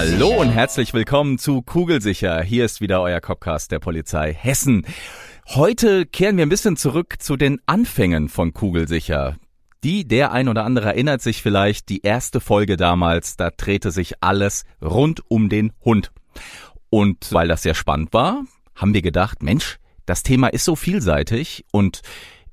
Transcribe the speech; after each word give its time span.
Hallo 0.00 0.28
und 0.28 0.50
herzlich 0.50 0.94
willkommen 0.94 1.38
zu 1.38 1.60
Kugelsicher. 1.60 2.40
Hier 2.40 2.64
ist 2.64 2.80
wieder 2.80 3.02
euer 3.02 3.20
Copcast 3.20 3.72
der 3.72 3.80
Polizei 3.80 4.32
Hessen. 4.32 4.86
Heute 5.48 6.06
kehren 6.06 6.36
wir 6.36 6.46
ein 6.46 6.48
bisschen 6.48 6.76
zurück 6.76 7.16
zu 7.18 7.36
den 7.36 7.60
Anfängen 7.66 8.28
von 8.28 8.52
Kugelsicher. 8.52 9.38
Die, 9.82 10.06
der 10.06 10.30
ein 10.30 10.48
oder 10.48 10.64
andere 10.64 10.86
erinnert 10.86 11.20
sich 11.20 11.42
vielleicht, 11.42 11.88
die 11.88 12.02
erste 12.02 12.38
Folge 12.38 12.76
damals, 12.76 13.36
da 13.36 13.50
drehte 13.50 13.90
sich 13.90 14.22
alles 14.22 14.66
rund 14.80 15.20
um 15.26 15.48
den 15.48 15.72
Hund. 15.84 16.12
Und 16.90 17.32
weil 17.32 17.48
das 17.48 17.64
sehr 17.64 17.74
spannend 17.74 18.12
war, 18.12 18.44
haben 18.76 18.94
wir 18.94 19.02
gedacht, 19.02 19.42
Mensch, 19.42 19.80
das 20.06 20.22
Thema 20.22 20.46
ist 20.46 20.64
so 20.64 20.76
vielseitig 20.76 21.64
und 21.72 22.02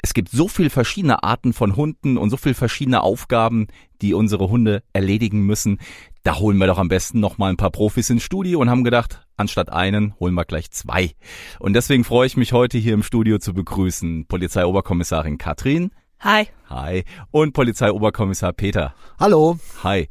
es 0.02 0.16
gibt 0.16 0.30
so 0.30 0.48
viel 0.48 0.72
verschiedene 0.72 1.24
Arten 1.24 1.54
von 1.54 1.76
Hunden 1.76 2.18
und 2.18 2.32
so 2.32 2.38
viel 2.38 2.56
verschiedene 2.56 3.02
Aufgaben, 3.02 3.68
die 4.02 4.16
unsere 4.16 4.50
Hunde 4.50 4.82
erledigen 4.94 5.42
müssen. 5.42 5.78
Da 6.26 6.40
holen 6.40 6.58
wir 6.58 6.66
doch 6.66 6.80
am 6.80 6.88
besten 6.88 7.20
noch 7.20 7.38
mal 7.38 7.52
ein 7.52 7.56
paar 7.56 7.70
Profis 7.70 8.10
ins 8.10 8.24
Studio 8.24 8.60
und 8.60 8.68
haben 8.68 8.84
gedacht, 8.84 9.28
anstatt 9.38 9.72
einen 9.72 10.20
holen 10.20 10.34
wir 10.34 10.44
gleich 10.44 10.72
zwei. 10.72 11.12
Und 11.60 11.74
deswegen 11.74 12.04
freue 12.04 12.26
ich 12.26 12.36
mich 12.36 12.52
heute 12.52 12.80
hier 12.80 12.96
im 12.96 13.04
Studio 13.04 13.38
zu 13.38 13.54
begrüßen 13.54 14.26
Polizeioberkommissarin 14.26 15.38
Katrin. 15.38 15.92
Hi. 16.20 16.48
Hi. 16.68 17.04
Und 17.30 17.54
Polizeioberkommissar 17.54 18.54
Peter. 18.54 18.96
Hallo. 19.20 19.60
Hi. 19.84 20.10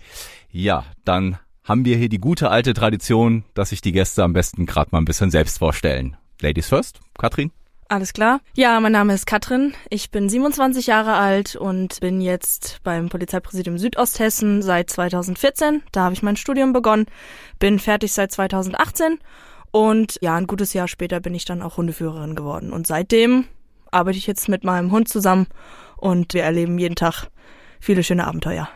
Ja, 0.52 0.84
dann 1.04 1.36
haben 1.64 1.84
wir 1.84 1.96
hier 1.96 2.08
die 2.08 2.20
gute 2.20 2.48
alte 2.48 2.74
Tradition, 2.74 3.42
dass 3.54 3.70
sich 3.70 3.80
die 3.80 3.90
Gäste 3.90 4.22
am 4.22 4.34
besten 4.34 4.66
gerade 4.66 4.90
mal 4.92 4.98
ein 4.98 5.06
bisschen 5.06 5.32
selbst 5.32 5.58
vorstellen. 5.58 6.16
Ladies 6.40 6.68
first, 6.68 7.00
Katrin. 7.18 7.50
Alles 7.88 8.12
klar. 8.12 8.40
Ja, 8.54 8.80
mein 8.80 8.92
Name 8.92 9.14
ist 9.14 9.26
Katrin. 9.26 9.74
Ich 9.90 10.10
bin 10.10 10.28
27 10.28 10.86
Jahre 10.86 11.14
alt 11.14 11.54
und 11.54 12.00
bin 12.00 12.20
jetzt 12.20 12.80
beim 12.82 13.08
Polizeipräsidium 13.08 13.78
Südosthessen 13.78 14.62
seit 14.62 14.90
2014. 14.90 15.82
Da 15.92 16.04
habe 16.04 16.14
ich 16.14 16.22
mein 16.22 16.36
Studium 16.36 16.72
begonnen, 16.72 17.06
bin 17.58 17.78
fertig 17.78 18.12
seit 18.12 18.32
2018 18.32 19.18
und 19.70 20.18
ja, 20.22 20.36
ein 20.36 20.46
gutes 20.46 20.72
Jahr 20.72 20.88
später 20.88 21.20
bin 21.20 21.34
ich 21.34 21.44
dann 21.44 21.60
auch 21.60 21.76
Hundeführerin 21.76 22.34
geworden. 22.34 22.72
Und 22.72 22.86
seitdem 22.86 23.46
arbeite 23.90 24.18
ich 24.18 24.26
jetzt 24.26 24.48
mit 24.48 24.64
meinem 24.64 24.90
Hund 24.90 25.08
zusammen 25.08 25.46
und 25.96 26.32
wir 26.32 26.42
erleben 26.42 26.78
jeden 26.78 26.96
Tag 26.96 27.28
viele 27.80 28.02
schöne 28.02 28.26
Abenteuer. 28.26 28.68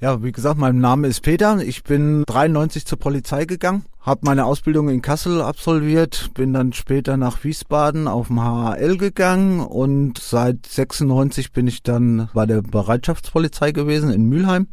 Ja, 0.00 0.22
wie 0.22 0.32
gesagt, 0.32 0.58
mein 0.58 0.78
Name 0.78 1.08
ist 1.08 1.20
Peter. 1.20 1.58
Ich 1.58 1.82
bin 1.82 2.24
93 2.26 2.86
zur 2.86 2.98
Polizei 2.98 3.44
gegangen, 3.44 3.86
habe 4.06 4.20
meine 4.22 4.44
Ausbildung 4.44 4.88
in 4.88 5.02
Kassel 5.02 5.42
absolviert, 5.42 6.30
bin 6.32 6.52
dann 6.52 6.72
später 6.72 7.16
nach 7.16 7.42
Wiesbaden 7.42 8.06
auf 8.06 8.28
dem 8.28 8.40
HAL 8.40 8.98
gegangen 8.98 9.58
und 9.58 10.18
seit 10.18 10.64
96 10.64 11.50
bin 11.50 11.66
ich 11.66 11.82
dann 11.82 12.30
bei 12.32 12.46
der 12.46 12.62
Bereitschaftspolizei 12.62 13.72
gewesen 13.72 14.10
in 14.12 14.26
Mülheim. 14.28 14.68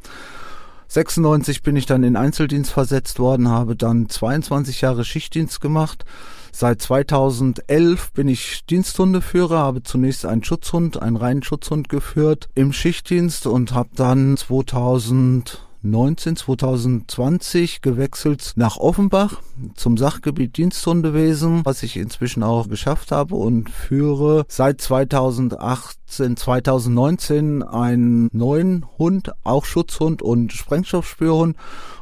96 0.88 1.64
bin 1.64 1.76
ich 1.76 1.88
dann 1.88 2.04
in 2.04 2.16
Einzeldienst 2.16 2.72
versetzt 2.72 3.18
worden, 3.18 3.50
habe 3.50 3.76
dann 3.76 4.08
22 4.08 4.82
Jahre 4.82 5.04
Schichtdienst 5.04 5.60
gemacht. 5.60 6.06
Seit 6.52 6.84
2011 6.84 8.14
bin 8.14 8.28
ich 8.28 8.64
Diensthundeführer, 8.68 9.58
habe 9.58 9.82
zunächst 9.82 10.28
einen 10.28 10.44
Schutzhund, 10.44 11.02
einen 11.02 11.16
reinen 11.16 11.42
Schutzhund 11.42 11.90
geführt 11.90 12.50
im 12.54 12.72
Schichtdienst 12.72 13.48
und 13.48 13.74
habe 13.74 13.90
dann 13.96 14.38
2000 14.38 15.66
19, 15.84 16.38
2020 16.38 17.82
gewechselt 17.82 18.54
nach 18.56 18.78
Offenbach 18.78 19.42
zum 19.76 19.98
Sachgebiet 19.98 20.56
Diensthundewesen, 20.56 21.66
was 21.66 21.84
ich 21.84 21.98
inzwischen 21.98 22.42
auch 22.42 22.70
geschafft 22.70 23.12
habe 23.12 23.36
und 23.36 23.70
führe 23.70 24.46
seit 24.48 24.80
2018, 24.80 26.38
2019 26.38 27.64
einen 27.64 28.30
neuen 28.32 28.86
Hund, 28.98 29.34
auch 29.44 29.66
Schutzhund 29.66 30.22
und 30.22 30.54
Sprengstoffspürhund. 30.54 31.58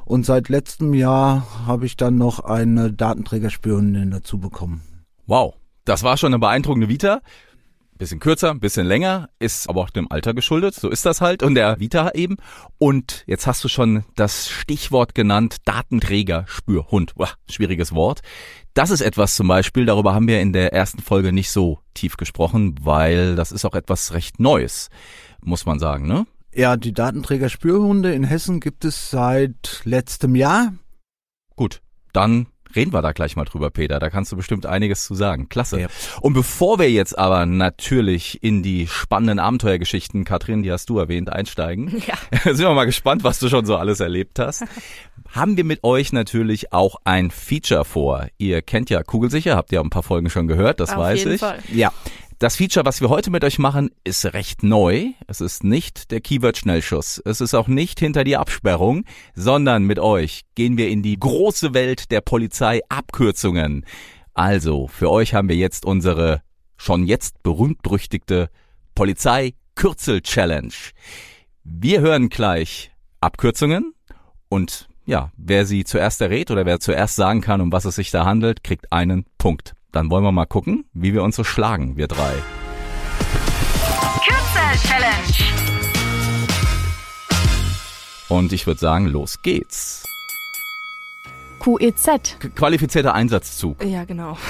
Und 0.05 0.25
seit 0.27 0.49
letztem 0.49 0.93
Jahr 0.93 1.47
habe 1.65 1.87
ich 1.87 1.97
dann 1.97 2.17
noch 2.17 2.39
eine 2.41 2.93
Datenträgerspürhundin 2.93 4.11
dazu 4.11 4.37
bekommen. 4.37 4.81
Wow, 5.25 5.55
das 5.85 6.03
war 6.03 6.17
schon 6.17 6.33
eine 6.33 6.39
beeindruckende 6.39 6.87
Vita. 6.87 7.21
Bisschen 8.01 8.19
kürzer, 8.19 8.55
bisschen 8.55 8.87
länger, 8.87 9.29
ist 9.37 9.69
aber 9.69 9.81
auch 9.81 9.91
dem 9.91 10.11
Alter 10.11 10.33
geschuldet, 10.33 10.73
so 10.73 10.89
ist 10.89 11.05
das 11.05 11.21
halt 11.21 11.43
und 11.43 11.53
der 11.53 11.79
Vita 11.79 12.09
eben. 12.15 12.37
Und 12.79 13.23
jetzt 13.27 13.45
hast 13.45 13.63
du 13.63 13.67
schon 13.67 14.05
das 14.15 14.49
Stichwort 14.49 15.13
genannt, 15.13 15.57
Datenträger, 15.65 16.45
Spürhund. 16.47 17.13
Uah, 17.15 17.29
schwieriges 17.47 17.93
Wort. 17.93 18.21
Das 18.73 18.89
ist 18.89 19.01
etwas 19.01 19.35
zum 19.35 19.47
Beispiel, 19.47 19.85
darüber 19.85 20.15
haben 20.15 20.27
wir 20.27 20.41
in 20.41 20.51
der 20.51 20.73
ersten 20.73 20.99
Folge 20.99 21.31
nicht 21.31 21.51
so 21.51 21.77
tief 21.93 22.17
gesprochen, 22.17 22.73
weil 22.81 23.35
das 23.35 23.51
ist 23.51 23.65
auch 23.65 23.75
etwas 23.75 24.13
recht 24.13 24.39
Neues, 24.39 24.89
muss 25.43 25.67
man 25.67 25.77
sagen, 25.77 26.07
ne? 26.07 26.25
Ja, 26.55 26.77
die 26.77 26.93
Datenträger 26.93 27.49
Spürhunde 27.49 28.13
in 28.13 28.23
Hessen 28.23 28.61
gibt 28.61 28.83
es 28.83 29.11
seit 29.11 29.81
letztem 29.83 30.33
Jahr. 30.35 30.73
Gut, 31.55 31.83
dann 32.13 32.47
reden 32.75 32.93
wir 32.93 33.01
da 33.01 33.11
gleich 33.11 33.35
mal 33.35 33.45
drüber, 33.45 33.69
Peter. 33.69 33.99
Da 33.99 34.09
kannst 34.09 34.31
du 34.31 34.35
bestimmt 34.35 34.65
einiges 34.65 35.05
zu 35.05 35.15
sagen. 35.15 35.49
Klasse. 35.49 35.81
Ja. 35.81 35.87
Und 36.21 36.33
bevor 36.33 36.79
wir 36.79 36.89
jetzt 36.89 37.17
aber 37.17 37.45
natürlich 37.45 38.43
in 38.43 38.63
die 38.63 38.87
spannenden 38.87 39.39
Abenteuergeschichten, 39.39 40.23
Katrin, 40.25 40.63
die 40.63 40.71
hast 40.71 40.89
du 40.89 40.99
erwähnt, 40.99 41.31
einsteigen, 41.31 42.01
ja. 42.07 42.15
sind 42.53 42.65
wir 42.65 42.73
mal 42.73 42.85
gespannt, 42.85 43.23
was 43.23 43.39
du 43.39 43.49
schon 43.49 43.65
so 43.65 43.75
alles 43.75 43.99
erlebt 43.99 44.39
hast. 44.39 44.63
haben 45.31 45.57
wir 45.57 45.63
mit 45.63 45.83
euch 45.83 46.13
natürlich 46.13 46.73
auch 46.73 46.97
ein 47.05 47.31
Feature 47.31 47.85
vor. 47.85 48.27
Ihr 48.37 48.61
kennt 48.61 48.89
ja 48.89 49.03
Kugelsicher, 49.03 49.55
habt 49.55 49.71
ihr 49.71 49.79
ein 49.79 49.89
paar 49.89 50.03
Folgen 50.03 50.29
schon 50.29 50.47
gehört, 50.47 50.79
das 50.79 50.91
Auf 50.91 50.97
weiß 50.97 51.19
jeden 51.19 51.33
ich. 51.33 51.39
Fall. 51.39 51.59
Ja. 51.71 51.91
Das 52.41 52.55
Feature, 52.55 52.87
was 52.87 53.01
wir 53.01 53.09
heute 53.09 53.29
mit 53.29 53.43
euch 53.43 53.59
machen, 53.59 53.91
ist 54.03 54.25
recht 54.33 54.63
neu. 54.63 55.09
Es 55.27 55.41
ist 55.41 55.63
nicht 55.63 56.09
der 56.09 56.21
Keyword-Schnellschuss. 56.21 57.21
Es 57.23 57.39
ist 57.39 57.53
auch 57.53 57.67
nicht 57.67 57.99
hinter 57.99 58.23
die 58.23 58.35
Absperrung, 58.35 59.05
sondern 59.35 59.83
mit 59.83 59.99
euch 59.99 60.41
gehen 60.55 60.75
wir 60.75 60.89
in 60.89 61.03
die 61.03 61.19
große 61.19 61.75
Welt 61.75 62.09
der 62.09 62.21
Polizei-Abkürzungen. 62.21 63.85
Also, 64.33 64.87
für 64.87 65.11
euch 65.11 65.35
haben 65.35 65.49
wir 65.49 65.55
jetzt 65.55 65.85
unsere 65.85 66.41
schon 66.77 67.05
jetzt 67.05 67.43
berühmt-berüchtigte 67.43 68.49
Polizei-Kürzel-Challenge. 68.95 70.73
Wir 71.63 72.01
hören 72.01 72.29
gleich 72.29 72.91
Abkürzungen 73.19 73.93
und 74.49 74.89
ja, 75.05 75.31
wer 75.37 75.67
sie 75.67 75.83
zuerst 75.83 76.21
errät 76.21 76.49
oder 76.49 76.65
wer 76.65 76.79
zuerst 76.79 77.17
sagen 77.17 77.41
kann, 77.41 77.61
um 77.61 77.71
was 77.71 77.85
es 77.85 77.97
sich 77.97 78.09
da 78.09 78.25
handelt, 78.25 78.63
kriegt 78.63 78.91
einen 78.91 79.25
Punkt. 79.37 79.75
Dann 79.91 80.09
wollen 80.09 80.23
wir 80.23 80.31
mal 80.31 80.45
gucken, 80.45 80.85
wie 80.93 81.13
wir 81.13 81.21
uns 81.23 81.35
so 81.35 81.43
schlagen, 81.43 81.97
wir 81.97 82.07
drei. 82.07 82.33
Kürzel 84.25 84.87
Challenge. 84.89 85.51
Und 88.29 88.53
ich 88.53 88.65
würde 88.67 88.79
sagen, 88.79 89.07
los 89.07 89.41
geht's. 89.41 90.03
QEZ. 91.59 92.37
Qualifizierter 92.55 93.13
Einsatzzug. 93.13 93.83
Ja, 93.83 94.05
genau. 94.05 94.37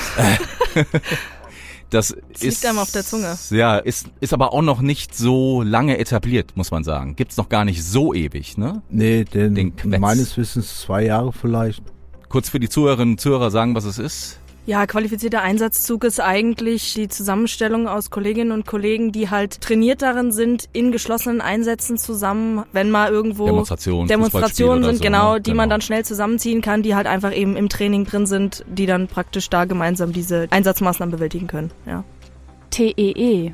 Das 1.89 2.07
Das 2.31 2.41
ist 2.41 2.61
liegt 2.61 2.65
einem 2.67 2.79
auf 2.79 2.91
der 2.91 3.03
Zunge. 3.03 3.37
Ja, 3.49 3.75
ist 3.77 4.07
ist 4.21 4.31
aber 4.33 4.53
auch 4.53 4.61
noch 4.61 4.79
nicht 4.79 5.13
so 5.13 5.61
lange 5.61 5.97
etabliert, 5.97 6.55
muss 6.55 6.71
man 6.71 6.85
sagen. 6.85 7.17
Gibt's 7.17 7.35
noch 7.35 7.49
gar 7.49 7.65
nicht 7.65 7.83
so 7.83 8.13
ewig, 8.13 8.57
ne? 8.57 8.81
Nee, 8.89 9.25
denn 9.25 9.55
Den 9.55 9.75
Quetz. 9.75 9.99
meines 9.99 10.37
Wissens 10.37 10.79
zwei 10.79 11.03
Jahre 11.03 11.33
vielleicht. 11.33 11.83
Kurz 12.29 12.47
für 12.47 12.61
die 12.61 12.69
Zuhörerinnen 12.69 13.15
und 13.15 13.19
Zuhörer 13.19 13.51
sagen, 13.51 13.75
was 13.75 13.83
es 13.83 13.97
ist. 13.97 14.39
Ja, 14.67 14.85
qualifizierter 14.85 15.41
Einsatzzug 15.41 16.03
ist 16.03 16.19
eigentlich 16.19 16.93
die 16.93 17.07
Zusammenstellung 17.07 17.87
aus 17.87 18.11
Kolleginnen 18.11 18.51
und 18.51 18.67
Kollegen, 18.67 19.11
die 19.11 19.29
halt 19.31 19.59
trainiert 19.59 20.03
darin 20.03 20.31
sind, 20.31 20.69
in 20.71 20.91
geschlossenen 20.91 21.41
Einsätzen 21.41 21.97
zusammen, 21.97 22.63
wenn 22.71 22.91
mal 22.91 23.09
irgendwo 23.11 23.47
Demonstrationen, 23.47 24.07
Demonstrationen 24.07 24.83
sind, 24.83 24.97
so, 24.97 25.03
genau, 25.03 25.33
ne? 25.33 25.41
die 25.41 25.53
man 25.55 25.63
Genau. 25.65 25.73
dann 25.73 25.81
schnell 25.81 26.05
zusammenziehen 26.05 26.61
kann, 26.61 26.83
die 26.83 26.93
halt 26.93 27.07
einfach 27.07 27.33
eben 27.35 27.55
im 27.57 27.69
Training 27.69 28.05
drin 28.05 28.27
sind, 28.27 28.63
die 28.67 28.85
dann 28.85 29.07
praktisch 29.07 29.49
da 29.49 29.65
gemeinsam 29.65 30.13
diese 30.13 30.47
Einsatzmaßnahmen 30.51 31.11
bewältigen 31.11 31.47
können. 31.47 31.71
Ja. 31.87 32.03
TEE. 32.69 33.53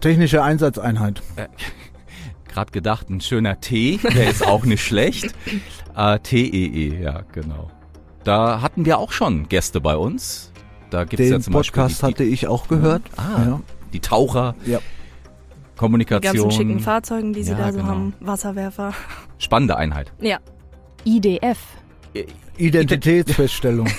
Technische 0.00 0.42
Einsatzeinheit. 0.42 1.22
Gerade 2.48 2.72
gedacht, 2.72 3.08
ein 3.08 3.20
schöner 3.20 3.60
T, 3.60 3.98
der 4.02 4.28
ist 4.28 4.44
auch 4.46 4.64
nicht 4.64 4.84
schlecht. 4.84 5.32
Äh, 5.96 6.18
T-E-E, 6.18 7.00
ja, 7.02 7.22
genau. 7.32 7.70
Da 8.24 8.60
hatten 8.60 8.84
wir 8.84 8.98
auch 8.98 9.12
schon 9.12 9.48
Gäste 9.48 9.80
bei 9.80 9.96
uns. 9.96 10.52
Da 10.90 11.04
gibt's 11.04 11.26
ja 11.28 11.36
Den 11.38 11.42
zum 11.42 11.54
Beispiel 11.54 11.82
Podcast 11.82 12.02
die, 12.02 12.06
hatte 12.06 12.24
ich 12.24 12.46
auch 12.46 12.68
gehört. 12.68 13.02
Ah, 13.16 13.42
Ja. 13.46 13.60
die 13.92 14.00
Taucher, 14.00 14.54
Ja. 14.64 14.78
Die 14.78 15.78
Kommunikation. 15.78 16.32
ganzen 16.32 16.50
schicken 16.52 16.80
Fahrzeugen, 16.80 17.32
die 17.32 17.42
sie 17.42 17.52
Ja, 17.52 17.58
da 17.58 17.72
so 17.72 17.78
genau. 17.78 17.88
haben, 17.90 18.14
Wasserwerfer. 18.20 18.92
Spannende 19.38 19.76
Einheit. 19.76 20.12
Ja. 20.20 20.38
IDF. 21.04 21.58
Identitätsfeststellung. 22.56 23.88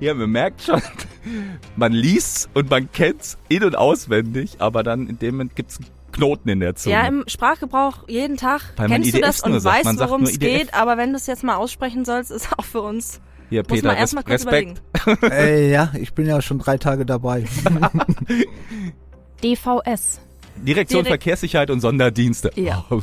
Ja, 0.00 0.14
man 0.14 0.30
merkt 0.30 0.62
schon, 0.62 0.80
man 1.76 1.92
liest's 1.92 2.48
und 2.54 2.70
man 2.70 2.90
kennt's 2.90 3.36
in- 3.50 3.62
und 3.64 3.76
auswendig, 3.76 4.56
aber 4.58 4.82
dann 4.82 5.06
in 5.06 5.18
dem 5.18 5.34
Moment 5.34 5.54
gibt's 5.56 5.78
Knoten 6.20 6.48
in 6.50 6.60
der 6.60 6.74
Zunge. 6.76 6.94
Ja, 6.94 7.06
im 7.06 7.24
Sprachgebrauch 7.26 8.08
jeden 8.08 8.36
Tag 8.36 8.62
Weil 8.76 8.88
man 8.88 9.02
kennst 9.02 9.16
du 9.16 9.20
das 9.20 9.40
und 9.40 9.64
weißt, 9.64 9.84
Man 9.84 9.98
worum 9.98 10.22
es 10.24 10.38
geht, 10.38 10.74
aber 10.74 10.96
wenn 10.96 11.10
du 11.10 11.16
es 11.16 11.26
jetzt 11.26 11.42
mal 11.44 11.56
aussprechen 11.56 12.04
sollst, 12.04 12.30
ist 12.30 12.48
auch 12.56 12.64
für 12.64 12.82
uns. 12.82 13.20
Hier, 13.48 13.62
Muss 13.62 13.68
Peter, 13.68 13.88
man 13.88 13.96
erst 13.96 14.14
mal 14.14 14.22
kurz 14.22 14.46
Respekt. 14.46 14.80
überlegen. 15.02 15.26
Ey, 15.34 15.70
ja, 15.72 15.92
ich 15.98 16.12
bin 16.14 16.26
ja 16.26 16.40
schon 16.40 16.58
drei 16.60 16.78
Tage 16.78 17.04
dabei. 17.04 17.44
DVS. 19.42 20.20
Direktion 20.56 21.04
Direkt- 21.04 21.22
Verkehrssicherheit 21.22 21.70
und 21.70 21.80
Sonderdienste. 21.80 22.50
Ja. 22.56 22.84
Oh, 22.90 23.00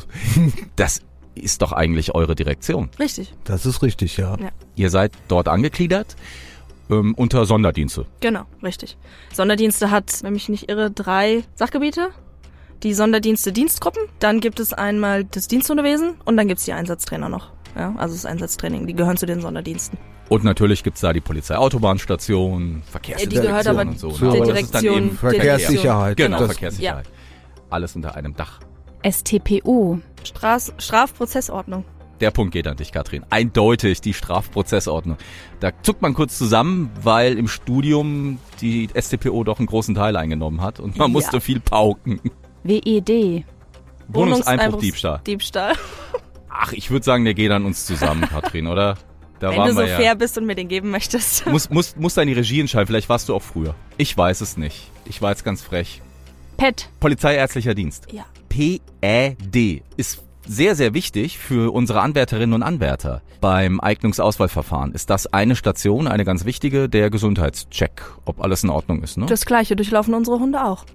Das 0.75 1.01
ist 1.35 1.61
doch 1.61 1.71
eigentlich 1.71 2.13
eure 2.15 2.35
Direktion. 2.35 2.89
Richtig, 2.99 3.33
Das 3.43 3.65
ist 3.65 3.81
richtig, 3.81 4.17
ja. 4.17 4.37
Ja. 4.39 4.49
Ihr 4.75 4.89
seid 4.89 5.11
dort 5.27 5.47
angegliedert 5.47 6.15
ähm, 6.89 7.13
unter 7.15 7.45
Sonderdienste. 7.45 8.05
genau, 8.21 8.43
richtig. 8.63 8.97
Sonderdienste 9.33 9.91
hat, 9.91 10.23
wenn 10.23 10.33
mich 10.33 10.49
nicht 10.49 10.69
irre, 10.69 10.91
drei 10.91 11.43
Sachgebiete. 11.55 12.09
Die 12.83 12.93
Sonderdienste 12.93 13.51
Dienstgruppen, 13.51 14.03
dann 14.19 14.39
gibt 14.39 14.59
es 14.59 14.71
einmal 14.73 15.23
das 15.23 15.47
Diensthundewesen 15.47 16.15
und 16.25 16.37
dann 16.37 16.47
gibt's 16.47 16.65
die 16.65 16.73
Einsatztrainer 16.73 17.27
noch. 17.29 17.51
Ja, 17.75 17.93
also 17.97 18.13
das 18.15 18.25
Einsatztraining, 18.25 18.85
die 18.87 18.93
gehören 18.93 19.17
zu 19.17 19.25
den 19.25 19.41
Sonderdiensten. 19.41 19.97
Und 20.29 20.43
natürlich 20.43 20.83
gibt's 20.83 21.01
da 21.01 21.13
die 21.13 21.21
Polizeiautobahnstation, 21.21 22.83
Verkehrsdirektion 22.89 23.41
Die 23.43 23.47
gehört 23.47 23.67
aber 23.67 23.81
und 23.81 23.99
so. 23.99 24.11
zur 24.11 24.33
ne? 24.33 24.41
Aber 24.41 24.45
das 24.53 24.61
ist 24.61 24.73
dann 24.75 24.81
Direktion- 24.83 25.07
eben 25.07 25.17
Verkehrssicherheit. 25.17 26.17
Genau, 26.17 26.39
Das- 26.39 26.47
Verkehrssicherheit. 26.47 27.09
Alles 27.69 27.95
unter 27.95 28.15
einem 28.15 28.35
Dach. 28.35 28.59
STPO. 29.03 29.99
Straß 30.23 30.73
Strafprozessordnung. 30.77 31.85
Der 32.19 32.31
Punkt 32.31 32.51
geht 32.51 32.67
an 32.67 32.77
dich, 32.77 32.91
Katrin. 32.91 33.23
Eindeutig 33.29 34.01
die 34.01 34.13
Strafprozessordnung. 34.13 35.17
Da 35.59 35.71
zuckt 35.83 36.01
man 36.01 36.13
kurz 36.15 36.37
zusammen, 36.37 36.89
weil 37.01 37.37
im 37.37 37.47
Studium 37.47 38.39
die 38.59 38.89
StPO 38.99 39.43
doch 39.43 39.59
einen 39.59 39.67
großen 39.67 39.93
Teil 39.95 40.15
eingenommen 40.17 40.61
hat 40.61 40.79
und 40.79 40.97
man 40.97 41.09
Ja. 41.09 41.13
musste 41.13 41.39
viel 41.41 41.59
pauken. 41.59 42.19
WED. 42.67 43.45
Wohnungseinbruch, 44.09 44.79
Diebstahl. 44.79 45.21
Diebstahl. 45.25 45.73
Ach, 46.49 46.71
ich 46.73 46.89
würde 46.91 47.03
sagen, 47.05 47.25
der 47.25 47.33
geht 47.33 47.51
an 47.51 47.65
uns 47.65 47.85
zusammen, 47.85 48.21
Katrin, 48.29 48.67
oder? 48.67 48.97
Da 49.39 49.51
Wenn 49.51 49.65
du 49.65 49.73
so 49.73 49.79
wir 49.81 49.87
ja. 49.87 49.97
fair 49.97 50.15
bist 50.15 50.37
und 50.37 50.45
mir 50.45 50.55
den 50.55 50.67
geben 50.67 50.89
möchtest. 50.89 51.45
Muss, 51.45 51.69
muss, 51.69 51.95
muss 51.95 52.15
die 52.15 52.33
Regie 52.33 52.59
entscheiden. 52.59 52.87
Vielleicht 52.87 53.07
warst 53.07 53.29
du 53.29 53.35
auch 53.35 53.41
früher. 53.41 53.75
Ich 53.97 54.17
weiß 54.17 54.41
es 54.41 54.57
nicht. 54.57 54.89
Ich 55.05 55.21
war 55.21 55.29
jetzt 55.29 55.45
ganz 55.45 55.61
frech. 55.61 56.01
PET. 56.57 56.89
Polizeiärztlicher 56.99 57.75
Dienst. 57.75 58.07
Ja. 58.11 58.25
PÄD 58.49 59.83
ist 59.95 60.23
sehr, 60.47 60.75
sehr 60.75 60.93
wichtig 60.93 61.37
für 61.37 61.71
unsere 61.73 62.01
Anwärterinnen 62.01 62.53
und 62.53 62.63
Anwärter. 62.63 63.21
Beim 63.41 63.79
Eignungsauswahlverfahren 63.79 64.93
ist 64.93 65.09
das 65.11 65.27
eine 65.27 65.55
Station, 65.55 66.07
eine 66.07 66.25
ganz 66.25 66.45
wichtige, 66.45 66.89
der 66.89 67.11
Gesundheitscheck, 67.11 68.01
ob 68.25 68.41
alles 68.41 68.63
in 68.63 68.71
Ordnung 68.71 69.03
ist. 69.03 69.17
Ne? 69.17 69.27
Das 69.27 69.45
gleiche 69.45 69.75
durchlaufen 69.75 70.15
unsere 70.15 70.39
Hunde 70.39 70.63
auch. 70.63 70.85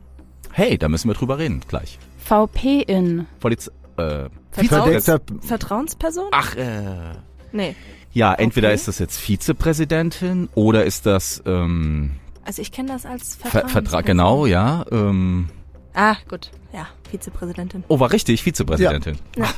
Hey, 0.52 0.78
da 0.78 0.88
müssen 0.88 1.08
wir 1.08 1.14
drüber 1.14 1.38
reden, 1.38 1.60
gleich. 1.69 1.99
VP-In. 2.19 3.26
Polizei... 3.40 3.72
Äh, 3.96 4.28
Vertrauens 4.52 5.10
Vertrauensperson? 5.40 6.28
ach, 6.32 6.54
äh... 6.56 7.14
Nee. 7.52 7.75
Ja, 8.12 8.32
entweder 8.34 8.69
Okay. 8.69 8.75
ist 8.75 8.88
das 8.88 8.99
jetzt 8.99 9.19
Vizepräsidentin 9.19 10.49
oder 10.54 10.84
ist 10.84 11.06
das 11.06 11.43
ähm, 11.46 12.12
Also 12.44 12.62
ich 12.62 12.72
kenne 12.72 12.88
das 12.93 13.04
als 13.06 13.37
Ver 13.37 13.50
Vertrauensperson. 13.50 13.70
Vertrag, 13.70 14.06
genau, 14.06 14.46
ja. 14.46 14.84
Ähm, 14.90 15.49
Ah, 15.94 16.16
gut. 16.28 16.50
Ja, 16.72 16.87
Vizepräsidentin. 17.10 17.84
oh, 17.88 18.00
war 18.00 18.12
richtig, 18.12 18.43
Vizepräsidentin. 18.43 19.19
ja. 19.37 19.49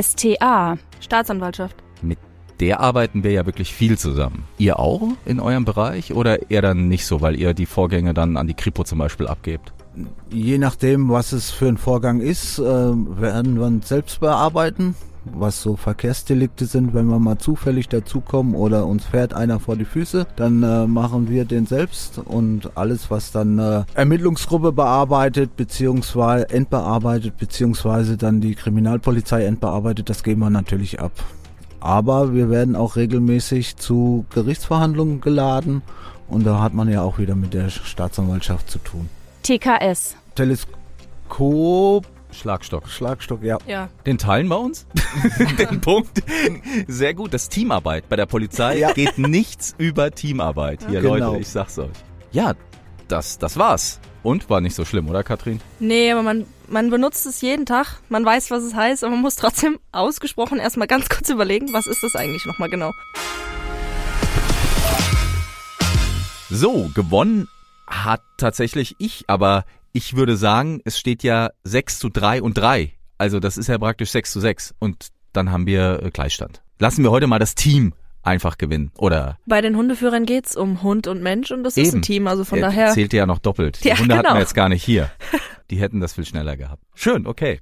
STA. 0.00 0.78
Staatsanwaltschaft. 1.00 1.76
Mit 2.02 2.18
der 2.60 2.80
arbeiten 2.80 3.22
wir 3.24 3.32
ja 3.32 3.46
wirklich 3.46 3.72
viel 3.72 3.98
zusammen. 3.98 4.44
Ihr 4.58 4.78
auch 4.78 5.02
in 5.24 5.38
eurem 5.40 5.64
Bereich 5.64 6.12
oder 6.14 6.50
eher 6.50 6.62
dann 6.62 6.88
nicht 6.88 7.06
so, 7.06 7.20
weil 7.20 7.36
ihr 7.36 7.54
die 7.54 7.66
Vorgänge 7.66 8.14
dann 8.14 8.36
an 8.36 8.46
die 8.46 8.54
Kripo 8.54 8.84
zum 8.84 8.98
Beispiel 8.98 9.26
abgebt? 9.28 9.72
Je 10.30 10.58
nachdem, 10.58 11.10
was 11.10 11.32
es 11.32 11.50
für 11.50 11.68
ein 11.68 11.76
Vorgang 11.76 12.20
ist, 12.20 12.58
äh, 12.58 12.62
werden 12.62 13.56
wir 13.56 13.66
uns 13.66 13.88
selbst 13.88 14.20
bearbeiten. 14.20 14.94
Was 15.24 15.62
so 15.62 15.76
Verkehrsdelikte 15.76 16.66
sind, 16.66 16.94
wenn 16.94 17.06
wir 17.06 17.20
mal 17.20 17.38
zufällig 17.38 17.88
dazukommen 17.88 18.56
oder 18.56 18.86
uns 18.86 19.04
fährt 19.04 19.34
einer 19.34 19.60
vor 19.60 19.76
die 19.76 19.84
Füße, 19.84 20.26
dann 20.34 20.64
äh, 20.64 20.86
machen 20.88 21.28
wir 21.28 21.44
den 21.44 21.66
selbst 21.66 22.18
und 22.18 22.76
alles, 22.76 23.08
was 23.08 23.30
dann 23.30 23.58
äh, 23.60 23.84
Ermittlungsgruppe 23.94 24.72
bearbeitet, 24.72 25.56
beziehungsweise 25.56 26.50
entbearbeitet, 26.50 27.36
beziehungsweise 27.36 28.16
dann 28.16 28.40
die 28.40 28.56
Kriminalpolizei 28.56 29.44
entbearbeitet, 29.44 30.10
das 30.10 30.24
geben 30.24 30.40
wir 30.40 30.50
natürlich 30.50 30.98
ab. 30.98 31.12
Aber 31.78 32.34
wir 32.34 32.50
werden 32.50 32.74
auch 32.74 32.96
regelmäßig 32.96 33.76
zu 33.76 34.24
Gerichtsverhandlungen 34.30 35.20
geladen 35.20 35.82
und 36.28 36.44
da 36.44 36.60
hat 36.60 36.74
man 36.74 36.88
ja 36.88 37.02
auch 37.02 37.18
wieder 37.18 37.36
mit 37.36 37.54
der 37.54 37.68
Staatsanwaltschaft 37.70 38.68
zu 38.68 38.78
tun. 38.78 39.08
TKS. 39.42 40.16
Teleskop, 40.34 42.06
Schlagstock. 42.30 42.88
Schlagstock, 42.88 43.42
ja. 43.42 43.58
Ja. 43.66 43.88
Den 44.06 44.16
teilen 44.18 44.48
wir 44.48 44.58
uns? 44.58 44.86
Den 45.58 45.80
Punkt. 45.80 46.22
Sehr 46.88 47.12
gut. 47.14 47.34
Das 47.34 47.48
Teamarbeit 47.48 48.08
bei 48.08 48.16
der 48.16 48.26
Polizei 48.26 48.78
Ja. 48.78 48.92
geht 48.92 49.18
nichts 49.18 49.74
über 49.78 50.10
Teamarbeit. 50.10 50.80
Hier, 50.88 51.00
Genau. 51.02 51.16
Leute, 51.32 51.40
ich 51.42 51.48
sag's 51.48 51.78
euch. 51.78 51.90
Ja, 52.30 52.54
das, 53.08 53.38
das 53.38 53.56
war's. 53.58 54.00
Und 54.22 54.48
war 54.48 54.60
nicht 54.60 54.74
so 54.76 54.84
schlimm, 54.84 55.08
oder 55.10 55.24
Katrin? 55.24 55.60
Nee, 55.80 56.12
aber 56.12 56.22
man, 56.22 56.46
man 56.68 56.88
benutzt 56.90 57.26
es 57.26 57.40
jeden 57.40 57.66
Tag. 57.66 57.98
Man 58.08 58.24
weiß, 58.24 58.50
was 58.52 58.62
es 58.62 58.74
heißt, 58.74 59.02
aber 59.04 59.10
man 59.12 59.20
muss 59.20 59.34
trotzdem 59.34 59.78
ausgesprochen 59.90 60.58
erstmal 60.60 60.86
ganz 60.86 61.08
kurz 61.08 61.28
überlegen, 61.28 61.72
was 61.72 61.86
ist 61.88 62.02
das 62.04 62.14
eigentlich 62.14 62.46
nochmal 62.46 62.70
genau. 62.70 62.92
So, 66.50 66.90
gewonnen 66.94 67.48
hat 67.92 68.22
tatsächlich 68.38 68.94
ich, 68.98 69.24
aber 69.28 69.64
ich 69.92 70.16
würde 70.16 70.36
sagen, 70.36 70.80
es 70.84 70.98
steht 70.98 71.22
ja 71.22 71.50
6 71.64 71.98
zu 71.98 72.08
3 72.08 72.42
und 72.42 72.54
3. 72.54 72.92
Also 73.18 73.38
das 73.40 73.56
ist 73.58 73.68
ja 73.68 73.78
praktisch 73.78 74.10
6 74.10 74.32
zu 74.32 74.40
6 74.40 74.74
und 74.78 75.08
dann 75.32 75.50
haben 75.50 75.66
wir 75.66 76.02
äh, 76.02 76.10
Gleichstand. 76.10 76.62
Lassen 76.78 77.02
wir 77.04 77.10
heute 77.10 77.26
mal 77.26 77.38
das 77.38 77.54
Team 77.54 77.94
einfach 78.22 78.56
gewinnen. 78.58 78.90
Oder 78.98 79.38
Bei 79.46 79.60
den 79.60 79.76
Hundeführern 79.76 80.24
geht's 80.26 80.56
um 80.56 80.82
Hund 80.82 81.06
und 81.06 81.22
Mensch 81.22 81.50
und 81.50 81.64
das 81.64 81.76
ist 81.76 81.88
Eben. 81.88 81.98
ein 81.98 82.02
Team, 82.02 82.26
also 82.26 82.44
von 82.44 82.58
er 82.58 82.66
daher. 82.68 82.92
zählt 82.92 83.12
ja 83.12 83.26
noch 83.26 83.38
doppelt. 83.38 83.82
Die 83.84 83.88
Ja, 83.88 83.98
Hunde 83.98 84.14
hatten 84.14 84.24
genau. 84.24 84.36
wir 84.36 84.40
jetzt 84.40 84.54
gar 84.54 84.68
nicht 84.68 84.84
hier. 84.84 85.10
Die 85.70 85.76
hätten 85.80 86.00
das 86.00 86.12
viel 86.14 86.26
schneller 86.26 86.56
gehabt. 86.56 86.82
Schön, 86.94 87.26
okay. 87.26 87.60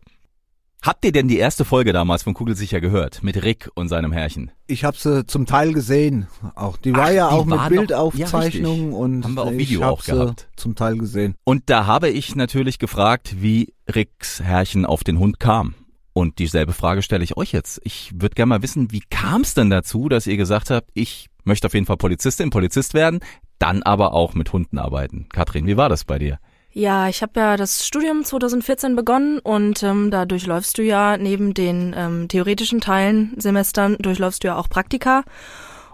Habt 0.82 1.04
ihr 1.04 1.12
denn 1.12 1.28
die 1.28 1.36
erste 1.36 1.66
Folge 1.66 1.92
damals 1.92 2.22
von 2.22 2.32
Kugelsicher 2.32 2.80
gehört? 2.80 3.22
Mit 3.22 3.42
Rick 3.42 3.68
und 3.74 3.88
seinem 3.88 4.12
Herrchen? 4.12 4.50
Ich 4.66 4.82
habe 4.82 4.96
sie 4.96 5.26
zum 5.26 5.44
Teil 5.44 5.74
gesehen. 5.74 6.26
Auch 6.54 6.78
die 6.78 6.94
war 6.94 7.08
Ach, 7.08 7.12
ja 7.12 7.28
die 7.28 7.34
auch 7.34 7.44
mit 7.44 7.68
Bildaufzeichnungen 7.68 8.92
ja, 8.92 8.96
und 8.96 9.24
Haben 9.24 9.34
wir 9.34 9.42
auf 9.42 9.52
ich 9.52 9.58
Video 9.58 9.82
auch 9.82 10.02
gehabt. 10.02 10.48
zum 10.56 10.74
Teil 10.76 10.96
gesehen. 10.96 11.34
Und 11.44 11.64
da 11.66 11.84
habe 11.84 12.08
ich 12.08 12.34
natürlich 12.34 12.78
gefragt, 12.78 13.42
wie 13.42 13.74
Ricks 13.94 14.40
Herrchen 14.40 14.86
auf 14.86 15.04
den 15.04 15.18
Hund 15.18 15.38
kam. 15.38 15.74
Und 16.14 16.38
dieselbe 16.38 16.72
Frage 16.72 17.02
stelle 17.02 17.24
ich 17.24 17.36
euch 17.36 17.52
jetzt. 17.52 17.82
Ich 17.84 18.12
würde 18.14 18.34
gerne 18.34 18.48
mal 18.48 18.62
wissen, 18.62 18.90
wie 18.90 19.02
kam 19.10 19.42
es 19.42 19.52
denn 19.52 19.68
dazu, 19.68 20.08
dass 20.08 20.26
ihr 20.26 20.38
gesagt 20.38 20.70
habt, 20.70 20.88
ich 20.94 21.26
möchte 21.44 21.66
auf 21.66 21.74
jeden 21.74 21.86
Fall 21.86 21.98
Polizistin, 21.98 22.48
Polizist 22.48 22.94
werden, 22.94 23.20
dann 23.58 23.82
aber 23.82 24.14
auch 24.14 24.32
mit 24.32 24.50
Hunden 24.54 24.78
arbeiten. 24.78 25.28
Katrin, 25.30 25.66
wie 25.66 25.76
war 25.76 25.90
das 25.90 26.04
bei 26.04 26.18
dir? 26.18 26.38
Ja, 26.72 27.08
ich 27.08 27.20
habe 27.22 27.32
ja 27.40 27.56
das 27.56 27.84
Studium 27.84 28.24
2014 28.24 28.94
begonnen 28.94 29.40
und 29.40 29.82
ähm, 29.82 30.10
da 30.12 30.24
durchläufst 30.24 30.78
du 30.78 30.82
ja 30.82 31.16
neben 31.16 31.52
den 31.52 31.94
ähm, 31.96 32.28
theoretischen 32.28 32.80
Teilen, 32.80 33.34
Semestern, 33.36 33.96
durchläufst 33.98 34.44
du 34.44 34.48
ja 34.48 34.56
auch 34.56 34.68
Praktika. 34.68 35.24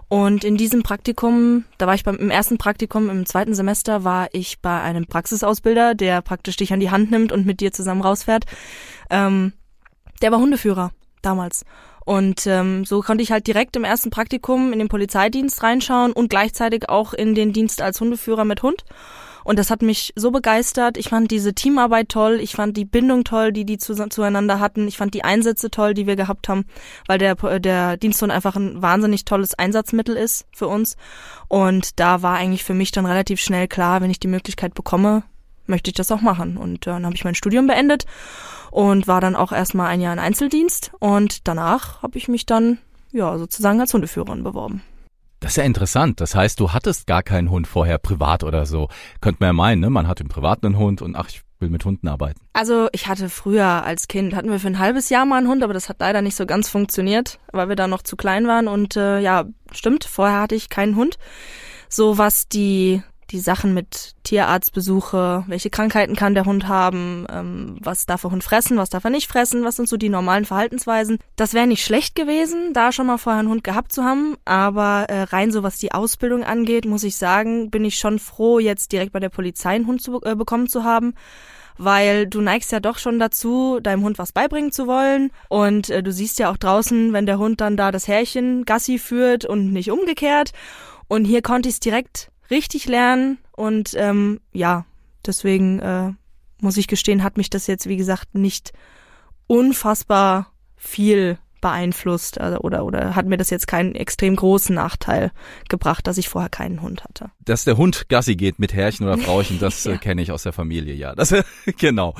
Und 0.07 0.43
in 0.43 0.55
diesem 0.55 0.83
Praktikum, 0.83 1.65
da 1.77 1.87
war 1.87 1.95
ich 1.95 2.03
beim 2.03 2.15
im 2.15 2.29
ersten 2.29 2.57
Praktikum, 2.57 3.09
im 3.09 3.25
zweiten 3.25 3.55
Semester 3.55 4.03
war 4.03 4.27
ich 4.31 4.61
bei 4.61 4.79
einem 4.81 5.07
Praxisausbilder, 5.07 5.95
der 5.95 6.21
praktisch 6.21 6.55
dich 6.55 6.71
an 6.71 6.79
die 6.79 6.91
Hand 6.91 7.11
nimmt 7.11 7.31
und 7.31 7.45
mit 7.45 7.59
dir 7.59 7.73
zusammen 7.73 8.01
rausfährt. 8.01 8.45
Ähm, 9.09 9.53
der 10.21 10.31
war 10.31 10.39
Hundeführer 10.39 10.91
damals. 11.23 11.65
Und 12.05 12.47
ähm, 12.47 12.85
so 12.85 13.01
konnte 13.01 13.23
ich 13.23 13.31
halt 13.31 13.47
direkt 13.47 13.75
im 13.75 13.83
ersten 13.83 14.11
Praktikum 14.11 14.71
in 14.71 14.79
den 14.79 14.87
Polizeidienst 14.87 15.61
reinschauen 15.61 16.13
und 16.13 16.29
gleichzeitig 16.29 16.87
auch 16.87 17.13
in 17.13 17.35
den 17.35 17.51
Dienst 17.51 17.81
als 17.81 17.99
Hundeführer 17.99 18.45
mit 18.45 18.63
Hund. 18.63 18.85
Und 19.47 19.57
das 19.57 19.71
hat 19.71 19.81
mich 19.81 20.11
so 20.17 20.31
begeistert. 20.31 20.97
Ich 20.97 21.07
fand 21.07 21.31
diese 21.31 21.53
Teamarbeit 21.53 22.09
toll. 22.09 22.41
Ich 22.41 22.51
fand 22.51 22.75
die 22.75 22.83
Bindung 22.83 23.23
toll, 23.23 23.53
die 23.53 23.63
die 23.63 23.77
zu, 23.77 23.93
zueinander 24.09 24.59
hatten. 24.59 24.89
Ich 24.89 24.97
fand 24.97 25.13
die 25.13 25.23
Einsätze 25.23 25.71
toll, 25.71 25.93
die 25.93 26.05
wir 26.05 26.17
gehabt 26.17 26.49
haben, 26.49 26.65
weil 27.07 27.17
der, 27.17 27.35
der 27.61 27.95
Diensthund 27.95 28.33
einfach 28.33 28.57
ein 28.57 28.81
wahnsinnig 28.81 29.23
tolles 29.23 29.53
Einsatzmittel 29.53 30.17
ist 30.17 30.45
für 30.51 30.67
uns. 30.67 30.97
Und 31.47 31.97
da 31.97 32.21
war 32.23 32.35
eigentlich 32.35 32.65
für 32.65 32.73
mich 32.73 32.91
dann 32.91 33.05
relativ 33.05 33.39
schnell 33.39 33.69
klar, 33.69 34.01
wenn 34.01 34.11
ich 34.11 34.19
die 34.19 34.27
Möglichkeit 34.27 34.73
bekomme, 34.73 35.23
möchte 35.65 35.91
ich 35.91 35.95
das 35.95 36.11
auch 36.11 36.19
machen. 36.19 36.57
Und 36.57 36.85
äh, 36.85 36.89
dann 36.89 37.05
habe 37.05 37.15
ich 37.15 37.23
mein 37.23 37.33
Studium 37.33 37.67
beendet 37.67 38.05
und 38.69 39.07
war 39.07 39.21
dann 39.21 39.37
auch 39.37 39.53
erstmal 39.53 39.87
ein 39.87 40.01
Jahr 40.01 40.11
in 40.11 40.19
Einzeldienst. 40.19 40.91
Und 40.99 41.47
danach 41.47 42.01
habe 42.01 42.17
ich 42.17 42.27
mich 42.27 42.45
dann 42.45 42.79
ja 43.13 43.37
sozusagen 43.37 43.79
als 43.79 43.93
Hundeführerin 43.93 44.43
beworben. 44.43 44.83
Das 45.39 45.51
ist 45.51 45.57
ja 45.57 45.63
interessant. 45.63 46.19
Das 46.19 46.33
heißt, 46.33 46.59
du 46.59 46.73
hattest 46.73 47.05
gar 47.07 47.23
keinen 47.23 47.49
Hund 47.49 47.67
vorher 47.67 47.97
privat 47.97 48.43
oder 48.43 48.65
so. 48.65 48.89
Könnte 49.21 49.37
man 49.41 49.49
ja 49.49 49.53
meinen, 49.53 49.81
ne? 49.81 49.89
Man 49.89 50.07
hat 50.07 50.19
im 50.19 50.29
Privaten 50.29 50.65
einen 50.65 50.77
Hund 50.77 51.01
und 51.01 51.15
ach, 51.15 51.29
ich 51.29 51.41
will 51.59 51.69
mit 51.69 51.85
Hunden 51.85 52.07
arbeiten? 52.07 52.39
Also 52.53 52.87
ich 52.91 53.07
hatte 53.07 53.29
früher 53.29 53.83
als 53.83 54.07
Kind, 54.07 54.35
hatten 54.35 54.49
wir 54.49 54.59
für 54.59 54.67
ein 54.67 54.79
halbes 54.79 55.09
Jahr 55.09 55.25
mal 55.25 55.37
einen 55.37 55.47
Hund, 55.47 55.63
aber 55.63 55.73
das 55.73 55.89
hat 55.89 55.97
leider 55.99 56.21
nicht 56.21 56.35
so 56.35 56.45
ganz 56.45 56.69
funktioniert, 56.69 57.39
weil 57.51 57.69
wir 57.69 57.75
da 57.75 57.87
noch 57.87 58.01
zu 58.01 58.15
klein 58.15 58.47
waren. 58.47 58.67
Und 58.67 58.95
äh, 58.95 59.19
ja, 59.19 59.45
stimmt, 59.71 60.05
vorher 60.05 60.41
hatte 60.41 60.55
ich 60.55 60.69
keinen 60.69 60.95
Hund. 60.95 61.17
So 61.89 62.17
was 62.17 62.47
die 62.47 63.01
die 63.31 63.39
Sachen 63.39 63.73
mit 63.73 64.15
Tierarztbesuche, 64.23 65.43
welche 65.47 65.69
Krankheiten 65.69 66.15
kann 66.15 66.33
der 66.33 66.45
Hund 66.45 66.67
haben, 66.67 67.25
ähm, 67.29 67.77
was 67.81 68.05
darf 68.05 68.21
der 68.21 68.31
Hund 68.31 68.43
fressen, 68.43 68.77
was 68.77 68.89
darf 68.89 69.03
er 69.03 69.09
nicht 69.09 69.27
fressen, 69.27 69.63
was 69.63 69.75
sind 69.75 69.89
so 69.89 69.97
die 69.97 70.09
normalen 70.09 70.45
Verhaltensweisen. 70.45 71.19
Das 71.35 71.53
wäre 71.53 71.67
nicht 71.67 71.83
schlecht 71.83 72.15
gewesen, 72.15 72.73
da 72.73 72.91
schon 72.91 73.07
mal 73.07 73.17
vorher 73.17 73.39
einen 73.39 73.49
Hund 73.49 73.63
gehabt 73.63 73.91
zu 73.91 74.03
haben, 74.03 74.35
aber 74.45 75.05
äh, 75.09 75.23
rein 75.23 75.51
so 75.51 75.63
was 75.63 75.77
die 75.77 75.91
Ausbildung 75.91 76.43
angeht, 76.43 76.85
muss 76.85 77.03
ich 77.03 77.17
sagen, 77.17 77.69
bin 77.69 77.85
ich 77.85 77.97
schon 77.97 78.19
froh, 78.19 78.59
jetzt 78.59 78.91
direkt 78.91 79.11
bei 79.11 79.19
der 79.19 79.29
Polizei 79.29 79.75
einen 79.75 79.87
Hund 79.87 80.01
zu, 80.01 80.21
äh, 80.23 80.35
bekommen 80.35 80.67
zu 80.67 80.83
haben 80.83 81.13
weil 81.77 82.25
du 82.27 82.41
neigst 82.41 82.71
ja 82.71 82.79
doch 82.79 82.97
schon 82.97 83.19
dazu, 83.19 83.79
deinem 83.81 84.03
Hund 84.03 84.17
was 84.17 84.31
beibringen 84.31 84.71
zu 84.71 84.87
wollen. 84.87 85.29
Und 85.49 85.89
äh, 85.89 86.01
du 86.01 86.11
siehst 86.11 86.39
ja 86.39 86.51
auch 86.51 86.57
draußen, 86.57 87.13
wenn 87.13 87.25
der 87.25 87.37
Hund 87.37 87.61
dann 87.61 87.77
da 87.77 87.91
das 87.91 88.07
Härchen 88.07 88.65
Gassi 88.65 88.97
führt 88.97 89.45
und 89.45 89.71
nicht 89.73 89.91
umgekehrt. 89.91 90.53
Und 91.07 91.25
hier 91.25 91.41
konnte 91.41 91.69
ich 91.69 91.75
es 91.75 91.79
direkt 91.79 92.31
richtig 92.49 92.87
lernen 92.87 93.37
und 93.51 93.93
ähm, 93.95 94.39
ja, 94.51 94.85
deswegen 95.25 95.79
äh, 95.79 96.13
muss 96.61 96.77
ich 96.77 96.87
gestehen, 96.87 97.23
hat 97.23 97.37
mich 97.37 97.49
das 97.49 97.67
jetzt, 97.67 97.87
wie 97.87 97.97
gesagt, 97.97 98.35
nicht 98.35 98.73
unfassbar 99.47 100.51
viel 100.75 101.37
beeinflusst 101.61 102.39
also, 102.39 102.59
oder, 102.59 102.85
oder 102.85 103.15
hat 103.15 103.25
mir 103.25 103.37
das 103.37 103.49
jetzt 103.49 103.67
keinen 103.67 103.95
extrem 103.95 104.35
großen 104.35 104.73
Nachteil 104.73 105.31
gebracht, 105.69 106.07
dass 106.07 106.17
ich 106.17 106.29
vorher 106.29 106.49
keinen 106.49 106.81
Hund 106.81 107.03
hatte. 107.03 107.31
Dass 107.43 107.63
der 107.63 107.77
Hund 107.77 108.09
Gassi 108.09 108.35
geht 108.35 108.59
mit 108.59 108.73
Herrchen 108.73 109.05
oder 109.05 109.17
Frauchen, 109.17 109.59
das 109.59 109.83
ja. 109.85 109.93
äh, 109.93 109.97
kenne 109.97 110.21
ich 110.21 110.31
aus 110.31 110.43
der 110.43 110.53
Familie, 110.53 110.93
ja. 110.93 111.15
Das, 111.15 111.33
genau. 111.77 112.15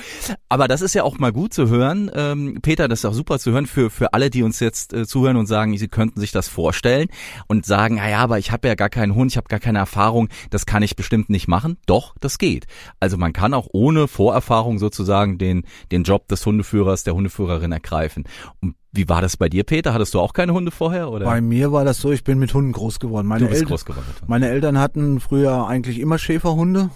Aber 0.50 0.68
das 0.68 0.82
ist 0.82 0.96
ja 0.96 1.04
auch 1.04 1.18
mal 1.20 1.32
gut 1.32 1.54
zu 1.54 1.70
hören. 1.70 2.12
Ähm, 2.14 2.60
Peter, 2.62 2.88
das 2.88 3.00
ist 3.00 3.06
auch 3.06 3.14
super 3.14 3.40
zu 3.40 3.52
hören 3.52 3.68
für, 3.68 3.90
für 3.90 4.14
alle, 4.14 4.30
die 4.30 4.44
uns 4.44 4.60
jetzt 4.60 4.94
äh, 4.94 5.06
zuhören 5.06 5.38
und 5.38 5.46
sagen, 5.46 5.78
sie 5.78 5.88
könnten 5.88 6.20
sich 6.20 6.32
das 6.32 6.48
vorstellen 6.48 7.08
und 7.48 7.66
sagen, 7.66 7.96
naja, 7.96 8.20
aber 8.20 8.40
ich 8.40 8.52
habe 8.52 8.68
ja 8.68 8.76
gar 8.76 8.90
keinen 8.90 9.16
Hund, 9.16 9.32
ich 9.32 9.38
habe 9.38 9.48
gar 9.48 9.60
keine 9.60 9.80
Erfahrung, 9.80 10.30
das 10.50 10.66
kann 10.66 10.84
ich 10.84 10.96
bestimmt 10.96 11.30
nicht 11.30 11.48
machen. 11.48 11.78
Doch, 11.86 12.16
das 12.20 12.38
geht. 12.38 12.66
Also 13.00 13.18
man 13.18 13.34
kann 13.34 13.54
auch 13.54 13.68
ohne 13.72 14.08
Vorerfahrung 14.08 14.80
sozusagen 14.80 15.38
den, 15.38 15.64
den 15.92 16.04
Job 16.04 16.28
des 16.28 16.46
Hundeführers, 16.46 17.04
der 17.04 17.14
Hundeführerin 17.14 17.72
ergreifen. 17.72 18.26
Und 18.62 18.76
wie 18.92 19.10
war 19.10 19.22
das 19.22 19.38
bei 19.38 19.50
dir, 19.50 19.64
Peter? 19.64 19.94
Hattest 19.94 20.14
du 20.14 20.20
auch 20.20 20.34
keine 20.34 20.54
Hunde 20.54 20.72
vorher? 20.72 21.12
Oder? 21.12 21.26
Bei 21.26 21.42
mir 21.42 21.72
war 21.72 21.86
das 21.86 22.00
so, 22.00 22.12
ich 22.12 22.24
bin 22.24 22.40
mit 22.40 22.54
Hunden 22.54 22.72
groß 22.72 23.00
geworden. 23.00 23.28
Meine, 23.28 23.50
Eltern, 23.50 23.68
groß 23.68 23.86
geworden 23.86 24.06
meine 24.28 24.50
Eltern 24.50 24.80
hatten 24.80 25.20
früher 25.20 25.68
eigentlich 25.68 26.00
immer 26.00 26.18
Schäferhunde 26.18 26.90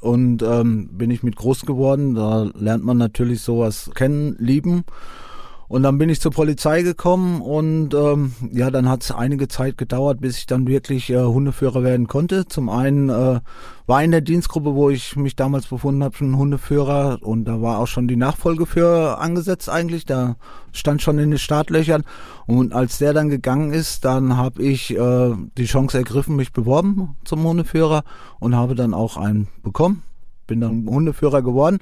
und 0.00 0.42
ähm, 0.42 0.88
bin 0.92 1.10
ich 1.10 1.22
mit 1.22 1.36
groß 1.36 1.66
geworden. 1.66 2.14
Da 2.14 2.50
lernt 2.54 2.84
man 2.84 2.98
natürlich 2.98 3.40
sowas 3.40 3.90
kennen, 3.94 4.36
lieben. 4.38 4.84
Und 5.70 5.84
dann 5.84 5.98
bin 5.98 6.08
ich 6.08 6.20
zur 6.20 6.32
Polizei 6.32 6.82
gekommen 6.82 7.40
und 7.40 7.94
ähm, 7.94 8.32
ja, 8.50 8.72
dann 8.72 8.88
hat 8.88 9.04
es 9.04 9.12
einige 9.12 9.46
Zeit 9.46 9.78
gedauert, 9.78 10.20
bis 10.20 10.36
ich 10.38 10.46
dann 10.46 10.66
wirklich 10.66 11.10
äh, 11.10 11.22
Hundeführer 11.22 11.84
werden 11.84 12.08
konnte. 12.08 12.44
Zum 12.48 12.68
einen 12.68 13.08
äh, 13.08 13.38
war 13.86 14.02
in 14.02 14.10
der 14.10 14.20
Dienstgruppe, 14.20 14.74
wo 14.74 14.90
ich 14.90 15.14
mich 15.14 15.36
damals 15.36 15.68
befunden 15.68 16.02
habe, 16.02 16.16
schon 16.16 16.36
Hundeführer 16.36 17.20
und 17.22 17.44
da 17.44 17.62
war 17.62 17.78
auch 17.78 17.86
schon 17.86 18.08
die 18.08 18.16
Nachfolge 18.16 18.66
für 18.66 19.18
angesetzt 19.20 19.68
eigentlich. 19.68 20.06
Da 20.06 20.34
stand 20.72 21.02
schon 21.02 21.20
in 21.20 21.30
den 21.30 21.38
Startlöchern. 21.38 22.02
Und 22.48 22.72
als 22.72 22.98
der 22.98 23.12
dann 23.12 23.28
gegangen 23.28 23.72
ist, 23.72 24.04
dann 24.04 24.36
habe 24.36 24.64
ich 24.64 24.90
äh, 24.98 25.34
die 25.56 25.66
Chance 25.66 25.98
ergriffen, 25.98 26.34
mich 26.34 26.52
beworben 26.52 27.14
zum 27.22 27.44
Hundeführer 27.44 28.02
und 28.40 28.56
habe 28.56 28.74
dann 28.74 28.92
auch 28.92 29.16
einen 29.16 29.46
bekommen. 29.62 30.02
Bin 30.48 30.60
dann 30.62 30.88
Hundeführer 30.88 31.42
geworden. 31.42 31.78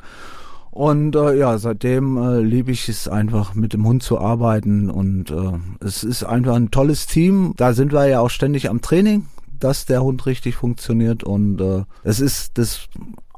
Und 0.78 1.16
äh, 1.16 1.36
ja, 1.36 1.58
seitdem 1.58 2.16
äh, 2.18 2.40
liebe 2.40 2.70
ich 2.70 2.88
es 2.88 3.08
einfach 3.08 3.52
mit 3.52 3.72
dem 3.72 3.84
Hund 3.84 4.04
zu 4.04 4.20
arbeiten 4.20 4.90
und 4.90 5.28
äh, 5.28 5.58
es 5.84 6.04
ist 6.04 6.22
einfach 6.22 6.54
ein 6.54 6.70
tolles 6.70 7.08
Team. 7.08 7.52
Da 7.56 7.72
sind 7.72 7.92
wir 7.92 8.06
ja 8.06 8.20
auch 8.20 8.30
ständig 8.30 8.70
am 8.70 8.80
Training, 8.80 9.26
dass 9.58 9.86
der 9.86 10.04
Hund 10.04 10.24
richtig 10.26 10.54
funktioniert 10.54 11.24
und 11.24 11.60
äh, 11.60 11.82
es 12.04 12.20
ist 12.20 12.58
das 12.58 12.86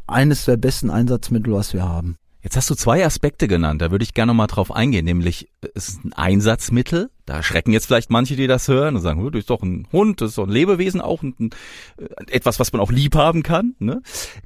eines 0.06 0.44
der 0.44 0.58
besten 0.58 0.90
Einsatzmittel, 0.90 1.54
was 1.54 1.72
wir 1.72 1.88
haben. 1.88 2.16
Jetzt 2.42 2.56
hast 2.56 2.70
du 2.70 2.74
zwei 2.74 3.04
Aspekte 3.04 3.48
genannt, 3.48 3.82
da 3.82 3.90
würde 3.90 4.02
ich 4.02 4.14
gerne 4.14 4.30
noch 4.30 4.36
mal 4.36 4.46
drauf 4.46 4.72
eingehen, 4.72 5.04
nämlich 5.04 5.50
es 5.74 5.88
ist 5.88 6.04
ein 6.04 6.12
Einsatzmittel, 6.14 7.10
da 7.26 7.42
schrecken 7.42 7.72
jetzt 7.72 7.86
vielleicht 7.86 8.10
manche, 8.10 8.34
die 8.34 8.46
das 8.46 8.66
hören 8.66 8.96
und 8.96 9.02
sagen, 9.02 9.22
das 9.30 9.40
ist 9.40 9.50
doch 9.50 9.62
ein 9.62 9.86
Hund, 9.92 10.22
das 10.22 10.30
ist 10.30 10.38
doch 10.38 10.46
ein 10.46 10.52
Lebewesen, 10.52 11.02
auch 11.02 11.22
ein, 11.22 11.34
ein, 11.38 11.50
äh, 11.98 12.32
etwas, 12.32 12.58
was 12.58 12.72
man 12.72 12.80
auch 12.80 12.90
lieb 12.90 13.14
haben 13.14 13.42
kann, 13.42 13.74
ne? 13.78 14.00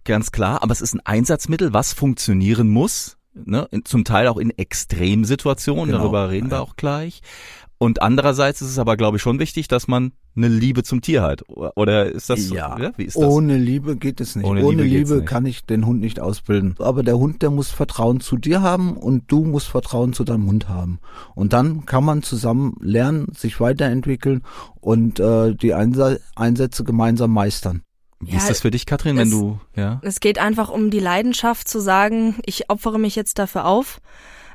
ganz 0.04 0.32
klar, 0.32 0.62
aber 0.62 0.72
es 0.72 0.80
ist 0.80 0.94
ein 0.94 1.06
Einsatzmittel, 1.06 1.72
was 1.72 1.92
funktionieren 1.92 2.68
muss, 2.68 3.16
ne? 3.32 3.68
zum 3.84 4.04
Teil 4.04 4.26
auch 4.26 4.38
in 4.38 4.50
Extremsituationen, 4.50 5.86
genau. 5.86 5.98
darüber 5.98 6.30
reden 6.30 6.50
wir 6.50 6.62
auch 6.62 6.74
gleich. 6.74 7.22
Und 7.78 8.02
andererseits 8.02 8.62
ist 8.62 8.70
es 8.70 8.78
aber, 8.78 8.96
glaube 8.96 9.16
ich, 9.16 9.22
schon 9.22 9.38
wichtig, 9.38 9.68
dass 9.68 9.88
man 9.88 10.12
eine 10.36 10.48
Liebe 10.48 10.82
zum 10.82 11.00
Tier 11.00 11.22
hat. 11.22 11.42
Oder 11.48 12.06
ist 12.06 12.30
das 12.30 12.48
so? 12.48 12.54
Ja, 12.54 12.78
ja 12.78 12.92
wie 12.96 13.04
ist 13.04 13.16
das? 13.16 13.24
Ohne 13.24 13.56
Liebe 13.56 13.96
geht 13.96 14.20
es 14.20 14.36
nicht. 14.36 14.46
Ohne, 14.46 14.64
Ohne 14.64 14.82
Liebe, 14.82 15.14
Liebe 15.14 15.24
kann 15.24 15.44
ich 15.44 15.64
den 15.64 15.84
Hund 15.86 16.00
nicht 16.00 16.20
ausbilden. 16.20 16.76
Aber 16.78 17.02
der 17.02 17.18
Hund, 17.18 17.42
der 17.42 17.50
muss 17.50 17.70
Vertrauen 17.70 18.20
zu 18.20 18.36
dir 18.36 18.62
haben 18.62 18.96
und 18.96 19.24
du 19.30 19.44
musst 19.44 19.68
Vertrauen 19.68 20.12
zu 20.12 20.24
deinem 20.24 20.46
Hund 20.46 20.68
haben. 20.68 20.98
Und 21.34 21.52
dann 21.52 21.84
kann 21.84 22.04
man 22.04 22.22
zusammen 22.22 22.76
lernen, 22.80 23.26
sich 23.36 23.60
weiterentwickeln 23.60 24.42
und 24.80 25.20
äh, 25.20 25.54
die 25.54 25.74
Einsätze 25.74 26.84
gemeinsam 26.84 27.32
meistern. 27.32 27.82
Wie 28.20 28.32
ja, 28.32 28.38
ist 28.38 28.48
das 28.48 28.60
für 28.60 28.70
dich, 28.70 28.86
Katrin, 28.86 29.16
wenn 29.16 29.30
du, 29.30 29.60
ja? 29.76 30.00
Es 30.02 30.20
geht 30.20 30.38
einfach 30.38 30.70
um 30.70 30.90
die 30.90 31.00
Leidenschaft 31.00 31.68
zu 31.68 31.80
sagen, 31.80 32.36
ich 32.46 32.70
opfere 32.70 32.98
mich 32.98 33.16
jetzt 33.16 33.38
dafür 33.38 33.66
auf. 33.66 34.00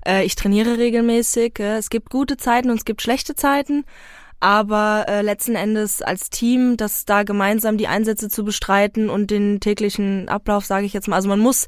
Äh, 0.05 0.25
ich 0.25 0.35
trainiere 0.35 0.77
regelmäßig. 0.77 1.59
Äh, 1.59 1.77
es 1.77 1.89
gibt 1.89 2.09
gute 2.09 2.37
Zeiten 2.37 2.69
und 2.69 2.77
es 2.77 2.85
gibt 2.85 3.01
schlechte 3.01 3.35
Zeiten. 3.35 3.85
Aber 4.39 5.05
äh, 5.07 5.21
letzten 5.21 5.55
Endes 5.55 6.01
als 6.01 6.29
Team, 6.29 6.77
das 6.77 7.05
da 7.05 7.23
gemeinsam 7.23 7.77
die 7.77 7.87
Einsätze 7.87 8.29
zu 8.29 8.45
bestreiten 8.45 9.09
und 9.09 9.31
den 9.31 9.59
täglichen 9.59 10.29
Ablauf, 10.29 10.65
sage 10.65 10.85
ich 10.85 10.93
jetzt 10.93 11.07
mal. 11.07 11.17
Also 11.17 11.27
man 11.27 11.39
muss 11.39 11.67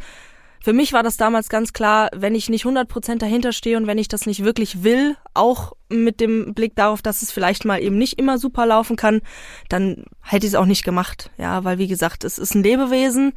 für 0.63 0.73
mich 0.73 0.93
war 0.93 1.01
das 1.01 1.17
damals 1.17 1.49
ganz 1.49 1.73
klar, 1.73 2.09
wenn 2.13 2.35
ich 2.35 2.47
nicht 2.47 2.65
100% 2.65 3.17
dahinter 3.17 3.51
stehe 3.51 3.77
und 3.77 3.87
wenn 3.87 3.97
ich 3.97 4.07
das 4.07 4.27
nicht 4.27 4.43
wirklich 4.43 4.83
will, 4.83 5.17
auch 5.33 5.73
mit 5.89 6.19
dem 6.19 6.53
Blick 6.53 6.75
darauf, 6.75 7.01
dass 7.01 7.23
es 7.23 7.31
vielleicht 7.31 7.65
mal 7.65 7.81
eben 7.81 7.97
nicht 7.97 8.19
immer 8.19 8.37
super 8.37 8.67
laufen 8.67 8.95
kann, 8.95 9.21
dann 9.69 10.05
hätte 10.21 10.45
ich 10.45 10.53
es 10.53 10.55
auch 10.55 10.67
nicht 10.67 10.83
gemacht. 10.83 11.31
Ja, 11.37 11.63
weil 11.63 11.79
wie 11.79 11.87
gesagt, 11.87 12.23
es 12.23 12.37
ist 12.37 12.53
ein 12.53 12.61
Lebewesen 12.61 13.33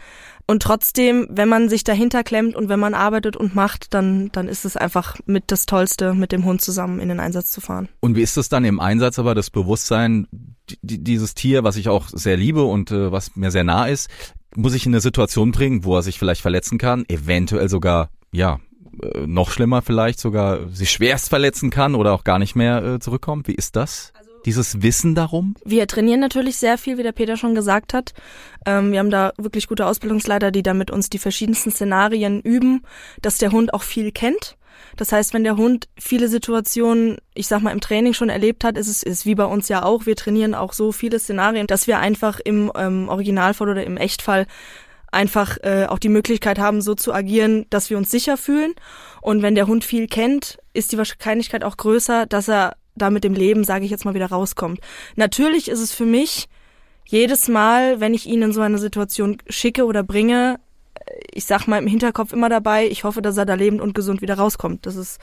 und 0.46 0.62
trotzdem, 0.62 1.26
wenn 1.30 1.48
man 1.48 1.68
sich 1.68 1.84
dahinter 1.84 2.22
klemmt 2.22 2.54
und 2.54 2.68
wenn 2.68 2.78
man 2.78 2.92
arbeitet 2.92 3.36
und 3.36 3.54
macht, 3.54 3.94
dann, 3.94 4.30
dann 4.32 4.46
ist 4.46 4.64
es 4.64 4.76
einfach 4.76 5.16
mit 5.24 5.44
das 5.46 5.64
Tollste, 5.64 6.12
mit 6.12 6.32
dem 6.32 6.44
Hund 6.44 6.60
zusammen 6.60 7.00
in 7.00 7.08
den 7.08 7.18
Einsatz 7.18 7.50
zu 7.50 7.62
fahren. 7.62 7.88
Und 8.00 8.14
wie 8.16 8.22
ist 8.22 8.36
es 8.36 8.50
dann 8.50 8.64
im 8.64 8.78
Einsatz 8.78 9.18
aber 9.18 9.34
das 9.34 9.48
Bewusstsein, 9.48 10.26
dieses 10.82 11.34
Tier, 11.34 11.64
was 11.64 11.76
ich 11.76 11.88
auch 11.88 12.08
sehr 12.08 12.36
liebe 12.36 12.62
und 12.64 12.90
äh, 12.90 13.10
was 13.10 13.36
mir 13.36 13.50
sehr 13.50 13.64
nah 13.64 13.86
ist, 13.86 14.10
muss 14.54 14.74
ich 14.74 14.84
in 14.84 14.92
eine 14.92 15.00
Situation 15.00 15.50
bringen, 15.50 15.84
wo 15.84 15.96
er 15.96 16.02
sich 16.02 16.18
vielleicht 16.18 16.42
verletzen 16.42 16.78
kann, 16.78 17.04
eventuell 17.08 17.68
sogar, 17.68 18.10
ja, 18.30 18.60
äh, 19.02 19.26
noch 19.26 19.50
schlimmer 19.50 19.80
vielleicht 19.80 20.20
sogar 20.20 20.68
sich 20.68 20.90
schwerst 20.90 21.30
verletzen 21.30 21.70
kann 21.70 21.94
oder 21.94 22.12
auch 22.12 22.24
gar 22.24 22.38
nicht 22.38 22.54
mehr 22.54 22.84
äh, 22.84 22.98
zurückkommt. 23.00 23.48
Wie 23.48 23.54
ist 23.54 23.76
das? 23.76 24.12
Dieses 24.44 24.82
Wissen 24.82 25.14
darum? 25.14 25.54
Wir 25.64 25.86
trainieren 25.86 26.20
natürlich 26.20 26.56
sehr 26.56 26.78
viel, 26.78 26.98
wie 26.98 27.02
der 27.02 27.12
Peter 27.12 27.36
schon 27.36 27.54
gesagt 27.54 27.94
hat. 27.94 28.12
Ähm, 28.66 28.92
wir 28.92 28.98
haben 28.98 29.10
da 29.10 29.32
wirklich 29.36 29.68
gute 29.68 29.86
Ausbildungsleiter, 29.86 30.50
die 30.50 30.62
da 30.62 30.74
mit 30.74 30.90
uns 30.90 31.10
die 31.10 31.18
verschiedensten 31.18 31.70
Szenarien 31.70 32.40
üben, 32.40 32.82
dass 33.22 33.38
der 33.38 33.52
Hund 33.52 33.72
auch 33.72 33.82
viel 33.82 34.12
kennt. 34.12 34.56
Das 34.96 35.12
heißt, 35.12 35.34
wenn 35.34 35.44
der 35.44 35.56
Hund 35.56 35.88
viele 35.98 36.28
Situationen, 36.28 37.18
ich 37.34 37.46
sag 37.46 37.62
mal, 37.62 37.70
im 37.70 37.80
Training 37.80 38.12
schon 38.12 38.28
erlebt 38.28 38.64
hat, 38.64 38.76
ist 38.76 38.88
es 38.88 39.02
ist 39.02 39.26
wie 39.26 39.34
bei 39.34 39.44
uns 39.44 39.68
ja 39.68 39.82
auch. 39.82 40.06
Wir 40.06 40.16
trainieren 40.16 40.54
auch 40.54 40.72
so 40.72 40.92
viele 40.92 41.18
Szenarien, 41.18 41.66
dass 41.66 41.86
wir 41.86 41.98
einfach 41.98 42.40
im 42.40 42.70
ähm, 42.76 43.08
Originalfall 43.08 43.70
oder 43.70 43.84
im 43.84 43.96
Echtfall 43.96 44.46
einfach 45.10 45.58
äh, 45.62 45.86
auch 45.86 45.98
die 45.98 46.08
Möglichkeit 46.08 46.58
haben, 46.58 46.82
so 46.82 46.94
zu 46.94 47.14
agieren, 47.14 47.66
dass 47.70 47.88
wir 47.88 47.96
uns 47.96 48.10
sicher 48.10 48.36
fühlen. 48.36 48.74
Und 49.22 49.42
wenn 49.42 49.54
der 49.54 49.68
Hund 49.68 49.84
viel 49.84 50.08
kennt, 50.08 50.58
ist 50.72 50.92
die 50.92 50.98
Wahrscheinlichkeit 50.98 51.64
auch 51.64 51.76
größer, 51.76 52.26
dass 52.26 52.48
er 52.48 52.76
da 52.96 53.10
mit 53.10 53.24
dem 53.24 53.34
Leben, 53.34 53.64
sage 53.64 53.84
ich 53.84 53.90
jetzt 53.90 54.04
mal, 54.04 54.14
wieder 54.14 54.26
rauskommt. 54.26 54.80
Natürlich 55.16 55.68
ist 55.68 55.80
es 55.80 55.92
für 55.92 56.06
mich 56.06 56.48
jedes 57.06 57.48
Mal, 57.48 58.00
wenn 58.00 58.14
ich 58.14 58.26
ihn 58.26 58.42
in 58.42 58.52
so 58.52 58.60
eine 58.60 58.78
Situation 58.78 59.38
schicke 59.48 59.84
oder 59.84 60.02
bringe, 60.02 60.58
ich 61.32 61.44
sag 61.44 61.66
mal 61.66 61.78
im 61.78 61.86
Hinterkopf 61.86 62.32
immer 62.32 62.48
dabei, 62.48 62.86
ich 62.86 63.04
hoffe, 63.04 63.22
dass 63.22 63.36
er 63.36 63.46
da 63.46 63.54
lebend 63.54 63.80
und 63.80 63.94
gesund 63.94 64.22
wieder 64.22 64.34
rauskommt. 64.34 64.86
Das 64.86 64.96
ist 64.96 65.20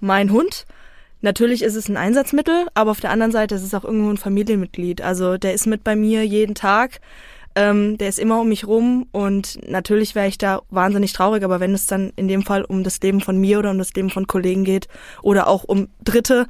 mein 0.00 0.32
Hund. 0.32 0.66
Natürlich 1.20 1.62
ist 1.62 1.76
es 1.76 1.88
ein 1.88 1.96
Einsatzmittel, 1.96 2.66
aber 2.74 2.90
auf 2.90 3.00
der 3.00 3.10
anderen 3.10 3.30
Seite 3.30 3.54
ist 3.54 3.62
es 3.62 3.74
auch 3.74 3.84
irgendwo 3.84 4.10
ein 4.10 4.16
Familienmitglied. 4.16 5.02
Also 5.02 5.38
der 5.38 5.54
ist 5.54 5.66
mit 5.66 5.84
bei 5.84 5.94
mir 5.94 6.26
jeden 6.26 6.56
Tag. 6.56 7.00
Ähm, 7.54 7.98
der 7.98 8.08
ist 8.08 8.18
immer 8.18 8.40
um 8.40 8.48
mich 8.48 8.66
rum 8.66 9.06
und 9.12 9.58
natürlich 9.68 10.14
wäre 10.14 10.26
ich 10.26 10.38
da 10.38 10.62
wahnsinnig 10.70 11.12
traurig, 11.12 11.44
aber 11.44 11.60
wenn 11.60 11.74
es 11.74 11.84
dann 11.84 12.10
in 12.16 12.26
dem 12.26 12.42
Fall 12.42 12.64
um 12.64 12.82
das 12.82 12.98
Leben 13.00 13.20
von 13.20 13.36
mir 13.36 13.58
oder 13.58 13.70
um 13.70 13.78
das 13.78 13.92
Leben 13.92 14.08
von 14.08 14.26
Kollegen 14.26 14.64
geht 14.64 14.88
oder 15.20 15.48
auch 15.48 15.64
um 15.64 15.88
Dritte, 16.02 16.46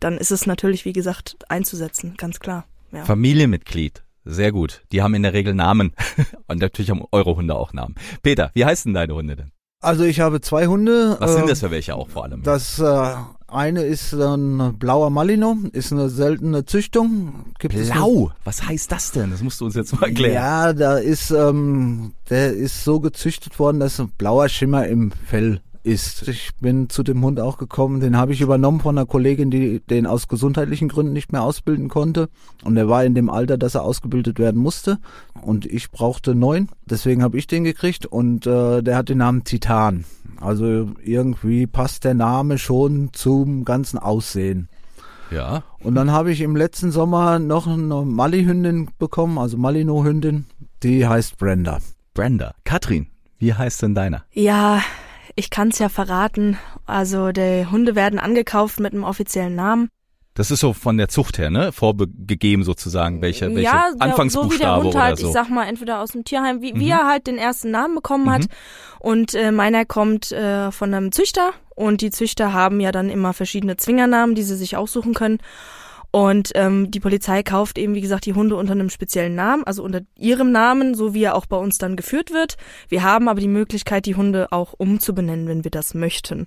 dann 0.00 0.18
ist 0.18 0.30
es 0.30 0.46
natürlich, 0.46 0.84
wie 0.84 0.92
gesagt, 0.92 1.36
einzusetzen, 1.48 2.14
ganz 2.16 2.40
klar. 2.40 2.64
Ja. 2.92 3.04
Familienmitglied. 3.04 4.02
Sehr 4.24 4.52
gut. 4.52 4.82
Die 4.92 5.02
haben 5.02 5.14
in 5.14 5.22
der 5.22 5.32
Regel 5.32 5.54
Namen. 5.54 5.92
Und 6.48 6.60
natürlich 6.60 6.90
haben 6.90 7.04
eure 7.12 7.36
Hunde 7.36 7.54
auch 7.54 7.72
Namen. 7.72 7.94
Peter, 8.22 8.50
wie 8.54 8.64
heißen 8.64 8.92
deine 8.92 9.14
Hunde 9.14 9.36
denn? 9.36 9.52
Also 9.82 10.04
ich 10.04 10.20
habe 10.20 10.42
zwei 10.42 10.66
Hunde. 10.66 11.16
Was 11.20 11.34
sind 11.34 11.44
äh, 11.44 11.48
das 11.48 11.60
für 11.60 11.70
welche 11.70 11.94
auch 11.94 12.10
vor 12.10 12.24
allem? 12.24 12.42
Das 12.42 12.78
äh, 12.78 13.14
eine 13.48 13.82
ist 13.82 14.12
ein 14.12 14.76
blauer 14.78 15.08
Malino, 15.08 15.56
ist 15.72 15.90
eine 15.90 16.10
seltene 16.10 16.66
Züchtung. 16.66 17.46
Gibt 17.58 17.74
es 17.74 17.88
Blau. 17.88 18.30
Was 18.44 18.62
heißt 18.62 18.92
das 18.92 19.12
denn? 19.12 19.30
Das 19.30 19.42
musst 19.42 19.60
du 19.60 19.64
uns 19.64 19.76
jetzt 19.76 19.98
mal 19.98 20.08
erklären. 20.08 20.34
Ja, 20.34 20.72
da 20.74 20.98
ist, 20.98 21.30
ähm, 21.30 22.12
der 22.28 22.52
ist 22.52 22.84
so 22.84 23.00
gezüchtet 23.00 23.58
worden, 23.58 23.80
dass 23.80 23.98
ein 23.98 24.10
blauer 24.18 24.50
Schimmer 24.50 24.86
im 24.86 25.12
Fell 25.26 25.62
ist. 25.82 26.28
Ich 26.28 26.50
bin 26.60 26.88
zu 26.88 27.02
dem 27.02 27.22
Hund 27.24 27.40
auch 27.40 27.58
gekommen, 27.58 28.00
den 28.00 28.16
habe 28.16 28.32
ich 28.32 28.40
übernommen 28.40 28.80
von 28.80 28.96
einer 28.96 29.06
Kollegin, 29.06 29.50
die 29.50 29.80
den 29.80 30.06
aus 30.06 30.28
gesundheitlichen 30.28 30.88
Gründen 30.88 31.12
nicht 31.12 31.32
mehr 31.32 31.42
ausbilden 31.42 31.88
konnte. 31.88 32.28
Und 32.64 32.76
er 32.76 32.88
war 32.88 33.04
in 33.04 33.14
dem 33.14 33.30
Alter, 33.30 33.58
dass 33.58 33.74
er 33.74 33.82
ausgebildet 33.82 34.38
werden 34.38 34.60
musste. 34.60 34.98
Und 35.42 35.66
ich 35.66 35.90
brauchte 35.90 36.34
neun, 36.34 36.68
deswegen 36.84 37.22
habe 37.22 37.38
ich 37.38 37.46
den 37.46 37.64
gekriegt. 37.64 38.06
Und 38.06 38.46
äh, 38.46 38.82
der 38.82 38.96
hat 38.96 39.08
den 39.08 39.18
Namen 39.18 39.44
Titan. 39.44 40.04
Also 40.40 40.90
irgendwie 41.04 41.66
passt 41.66 42.04
der 42.04 42.14
Name 42.14 42.58
schon 42.58 43.10
zum 43.12 43.64
ganzen 43.64 43.98
Aussehen. 43.98 44.68
Ja. 45.30 45.62
Und 45.80 45.94
dann 45.94 46.10
habe 46.10 46.32
ich 46.32 46.40
im 46.40 46.56
letzten 46.56 46.90
Sommer 46.90 47.38
noch 47.38 47.66
eine 47.66 48.02
Mali-Hündin 48.02 48.90
bekommen, 48.98 49.38
also 49.38 49.56
Malino-Hündin. 49.56 50.46
Die 50.82 51.06
heißt 51.06 51.38
Brenda. 51.38 51.78
Brenda. 52.14 52.54
Katrin, 52.64 53.06
wie 53.38 53.54
heißt 53.54 53.82
denn 53.82 53.94
deiner? 53.94 54.24
Ja, 54.32 54.82
ich 55.40 55.50
kann's 55.50 55.78
ja 55.78 55.88
verraten. 55.88 56.58
Also 56.86 57.32
die 57.32 57.66
Hunde 57.66 57.94
werden 57.96 58.18
angekauft 58.18 58.78
mit 58.78 58.92
einem 58.92 59.04
offiziellen 59.04 59.56
Namen. 59.56 59.88
Das 60.34 60.50
ist 60.50 60.60
so 60.60 60.72
von 60.72 60.96
der 60.96 61.08
Zucht 61.08 61.38
her, 61.38 61.50
ne? 61.50 61.72
Vorgegeben 61.72 62.62
sozusagen, 62.62 63.20
welche, 63.20 63.48
welche 63.48 63.62
ja, 63.62 63.88
der, 63.92 64.02
Anfangsbuchstabe 64.02 64.52
so 64.52 64.58
wie 64.58 64.62
der 64.62 64.76
Hund 64.76 64.86
oder 64.94 65.02
halt, 65.02 65.18
so. 65.18 65.26
ich 65.26 65.32
sag 65.32 65.50
mal, 65.50 65.66
entweder 65.66 66.00
aus 66.00 66.12
dem 66.12 66.24
Tierheim, 66.24 66.62
wie, 66.62 66.72
Mhm. 66.72 66.80
wie 66.80 66.88
er 66.90 67.06
halt 67.06 67.26
den 67.26 67.36
ersten 67.36 67.72
Namen 67.72 67.96
bekommen 67.96 68.30
hat. 68.30 68.42
Mhm. 68.42 68.46
Und 69.00 69.34
äh, 69.34 69.50
meiner 69.50 69.84
kommt 69.84 70.30
äh, 70.30 70.70
von 70.70 70.94
einem 70.94 71.10
Züchter 71.10 71.52
und 71.74 72.00
die 72.00 72.10
Züchter 72.10 72.52
haben 72.52 72.78
ja 72.80 72.92
dann 72.92 73.10
immer 73.10 73.32
verschiedene 73.32 73.76
Zwingernamen, 73.76 74.34
die 74.34 74.42
sie 74.44 74.56
sich 74.56 74.76
aussuchen 74.76 75.14
können. 75.14 75.38
Und 76.12 76.50
ähm, 76.56 76.90
die 76.90 76.98
Polizei 77.00 77.42
kauft 77.44 77.78
eben, 77.78 77.94
wie 77.94 78.00
gesagt, 78.00 78.26
die 78.26 78.32
Hunde 78.34 78.56
unter 78.56 78.72
einem 78.72 78.90
speziellen 78.90 79.34
Namen, 79.36 79.62
also 79.64 79.84
unter 79.84 80.00
ihrem 80.18 80.50
Namen, 80.50 80.94
so 80.94 81.14
wie 81.14 81.22
er 81.22 81.36
auch 81.36 81.46
bei 81.46 81.56
uns 81.56 81.78
dann 81.78 81.94
geführt 81.96 82.32
wird. 82.32 82.56
Wir 82.88 83.02
haben 83.04 83.28
aber 83.28 83.40
die 83.40 83.48
Möglichkeit, 83.48 84.06
die 84.06 84.16
Hunde 84.16 84.48
auch 84.50 84.74
umzubenennen, 84.76 85.46
wenn 85.46 85.62
wir 85.64 85.70
das 85.70 85.94
möchten. 85.94 86.46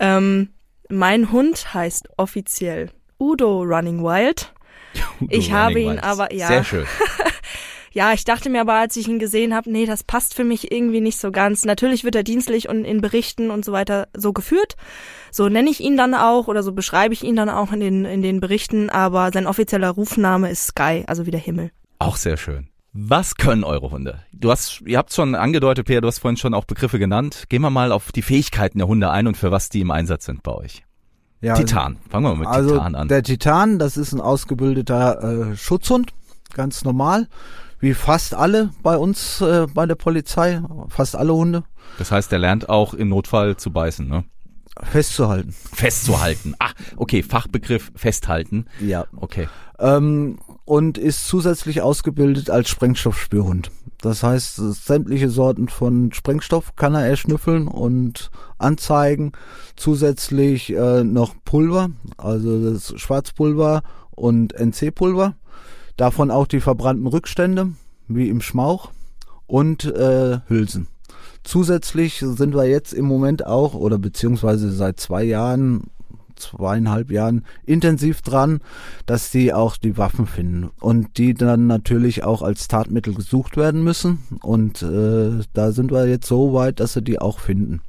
Ähm, 0.00 0.48
mein 0.88 1.30
Hund 1.30 1.72
heißt 1.72 2.08
offiziell 2.16 2.90
Udo 3.20 3.62
Running 3.62 4.02
Wild. 4.02 4.52
ich 5.28 5.52
habe 5.52 5.74
Running 5.74 5.86
ihn 5.86 5.92
Wild. 5.94 6.04
aber- 6.04 6.32
ja. 6.32 6.48
Sehr 6.48 6.64
schön. 6.64 6.86
Ja, 7.96 8.12
ich 8.12 8.24
dachte 8.26 8.50
mir 8.50 8.60
aber, 8.60 8.74
als 8.74 8.94
ich 8.96 9.08
ihn 9.08 9.18
gesehen 9.18 9.54
habe, 9.54 9.72
nee, 9.72 9.86
das 9.86 10.04
passt 10.04 10.34
für 10.34 10.44
mich 10.44 10.70
irgendwie 10.70 11.00
nicht 11.00 11.18
so 11.18 11.32
ganz. 11.32 11.64
Natürlich 11.64 12.04
wird 12.04 12.14
er 12.14 12.24
dienstlich 12.24 12.68
und 12.68 12.84
in 12.84 13.00
Berichten 13.00 13.50
und 13.50 13.64
so 13.64 13.72
weiter 13.72 14.08
so 14.14 14.34
geführt. 14.34 14.76
So 15.30 15.48
nenne 15.48 15.70
ich 15.70 15.80
ihn 15.80 15.96
dann 15.96 16.12
auch 16.12 16.46
oder 16.46 16.62
so 16.62 16.72
beschreibe 16.72 17.14
ich 17.14 17.24
ihn 17.24 17.36
dann 17.36 17.48
auch 17.48 17.72
in 17.72 17.80
den, 17.80 18.04
in 18.04 18.20
den 18.20 18.40
Berichten, 18.40 18.90
aber 18.90 19.30
sein 19.32 19.46
offizieller 19.46 19.88
Rufname 19.88 20.50
ist 20.50 20.66
Sky, 20.66 21.04
also 21.06 21.24
wie 21.24 21.30
der 21.30 21.40
Himmel. 21.40 21.70
Auch 21.98 22.16
sehr 22.16 22.36
schön. 22.36 22.68
Was 22.92 23.36
können 23.36 23.64
eure 23.64 23.90
Hunde? 23.90 24.20
Du 24.30 24.50
hast, 24.50 24.82
ihr 24.82 24.98
habt 24.98 25.14
schon 25.14 25.34
angedeutet, 25.34 25.86
Peter, 25.86 26.02
du 26.02 26.08
hast 26.08 26.18
vorhin 26.18 26.36
schon 26.36 26.52
auch 26.52 26.66
Begriffe 26.66 26.98
genannt. 26.98 27.44
Gehen 27.48 27.62
wir 27.62 27.70
mal 27.70 27.92
auf 27.92 28.12
die 28.12 28.20
Fähigkeiten 28.20 28.76
der 28.76 28.88
Hunde 28.88 29.08
ein 29.08 29.26
und 29.26 29.38
für 29.38 29.52
was 29.52 29.70
die 29.70 29.80
im 29.80 29.90
Einsatz 29.90 30.26
sind 30.26 30.42
bei 30.42 30.52
euch. 30.52 30.84
Ja, 31.40 31.54
Titan. 31.54 31.96
Fangen 32.10 32.26
wir 32.26 32.34
mal 32.34 32.40
mit 32.40 32.48
also 32.48 32.74
Titan 32.74 32.94
an. 32.94 33.08
Der 33.08 33.22
Titan, 33.22 33.78
das 33.78 33.96
ist 33.96 34.12
ein 34.12 34.20
ausgebildeter 34.20 35.52
äh, 35.52 35.56
Schutzhund, 35.56 36.12
ganz 36.52 36.84
normal, 36.84 37.28
wie 37.78 37.94
fast 37.94 38.34
alle 38.34 38.70
bei 38.82 38.96
uns 38.96 39.40
äh, 39.40 39.66
bei 39.72 39.86
der 39.86 39.94
Polizei, 39.94 40.60
fast 40.88 41.16
alle 41.16 41.34
Hunde, 41.34 41.64
Das 41.98 42.10
heißt, 42.10 42.32
der 42.32 42.38
lernt 42.38 42.68
auch 42.68 42.94
im 42.94 43.08
Notfall 43.08 43.56
zu 43.56 43.70
beißen, 43.70 44.06
ne? 44.06 44.24
festzuhalten. 44.82 45.54
Festzuhalten. 45.72 46.54
Ah, 46.58 46.70
okay, 46.96 47.22
Fachbegriff 47.22 47.92
festhalten. 47.94 48.66
Ja. 48.80 49.06
Okay. 49.16 49.48
Ähm, 49.78 50.38
und 50.64 50.98
ist 50.98 51.28
zusätzlich 51.28 51.80
ausgebildet 51.80 52.50
als 52.50 52.68
Sprengstoffspürhund. 52.68 53.70
Das 54.00 54.22
heißt, 54.22 54.56
sämtliche 54.56 55.30
Sorten 55.30 55.68
von 55.68 56.12
Sprengstoff 56.12 56.76
kann 56.76 56.94
er 56.94 57.06
erschnüffeln 57.06 57.68
und 57.68 58.30
anzeigen. 58.58 59.32
Zusätzlich 59.76 60.72
äh, 60.72 61.02
noch 61.04 61.34
Pulver, 61.44 61.90
also 62.18 62.72
das 62.72 62.92
Schwarzpulver 63.00 63.82
und 64.10 64.54
NC-Pulver. 64.54 65.34
Davon 65.96 66.30
auch 66.30 66.46
die 66.46 66.60
verbrannten 66.60 67.06
Rückstände, 67.06 67.70
wie 68.08 68.28
im 68.28 68.40
Schmauch 68.40 68.90
und 69.46 69.84
äh, 69.84 70.40
Hülsen. 70.48 70.88
Zusätzlich 71.42 72.18
sind 72.18 72.54
wir 72.54 72.64
jetzt 72.64 72.92
im 72.92 73.04
Moment 73.06 73.46
auch, 73.46 73.74
oder 73.74 73.98
beziehungsweise 73.98 74.72
seit 74.72 74.98
zwei 74.98 75.22
Jahren, 75.22 75.84
zweieinhalb 76.34 77.10
Jahren 77.10 77.44
intensiv 77.64 78.20
dran, 78.20 78.60
dass 79.06 79.30
die 79.30 79.54
auch 79.54 79.76
die 79.76 79.96
Waffen 79.96 80.26
finden 80.26 80.70
und 80.80 81.18
die 81.18 81.34
dann 81.34 81.66
natürlich 81.66 82.24
auch 82.24 82.42
als 82.42 82.68
Tatmittel 82.68 83.14
gesucht 83.14 83.56
werden 83.56 83.82
müssen. 83.84 84.18
Und 84.42 84.82
äh, 84.82 85.40
da 85.52 85.72
sind 85.72 85.92
wir 85.92 86.06
jetzt 86.08 86.26
so 86.26 86.52
weit, 86.52 86.80
dass 86.80 86.94
sie 86.94 87.02
die 87.02 87.20
auch 87.20 87.38
finden, 87.38 87.80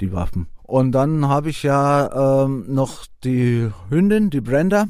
die 0.00 0.12
Waffen. 0.12 0.46
Und 0.62 0.92
dann 0.92 1.26
habe 1.26 1.50
ich 1.50 1.62
ja 1.64 2.44
ähm, 2.44 2.66
noch 2.68 3.06
die 3.24 3.68
Hündin, 3.88 4.30
die 4.30 4.40
Brenda. 4.40 4.86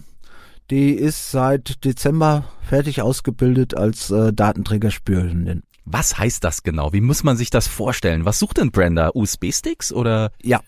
Die 0.70 0.92
ist 0.92 1.32
seit 1.32 1.84
Dezember 1.84 2.44
fertig 2.62 3.02
ausgebildet 3.02 3.76
als 3.76 4.10
äh, 4.10 4.32
Datenträgerspürhündin. 4.32 5.64
Was 5.84 6.16
heißt 6.16 6.44
das 6.44 6.62
genau? 6.62 6.92
Wie 6.92 7.00
muss 7.00 7.24
man 7.24 7.36
sich 7.36 7.50
das 7.50 7.66
vorstellen? 7.66 8.24
Was 8.24 8.38
sucht 8.38 8.58
denn 8.58 8.70
Brenda? 8.70 9.10
USB-Sticks 9.12 9.92
oder? 9.92 10.30
Ja. 10.42 10.60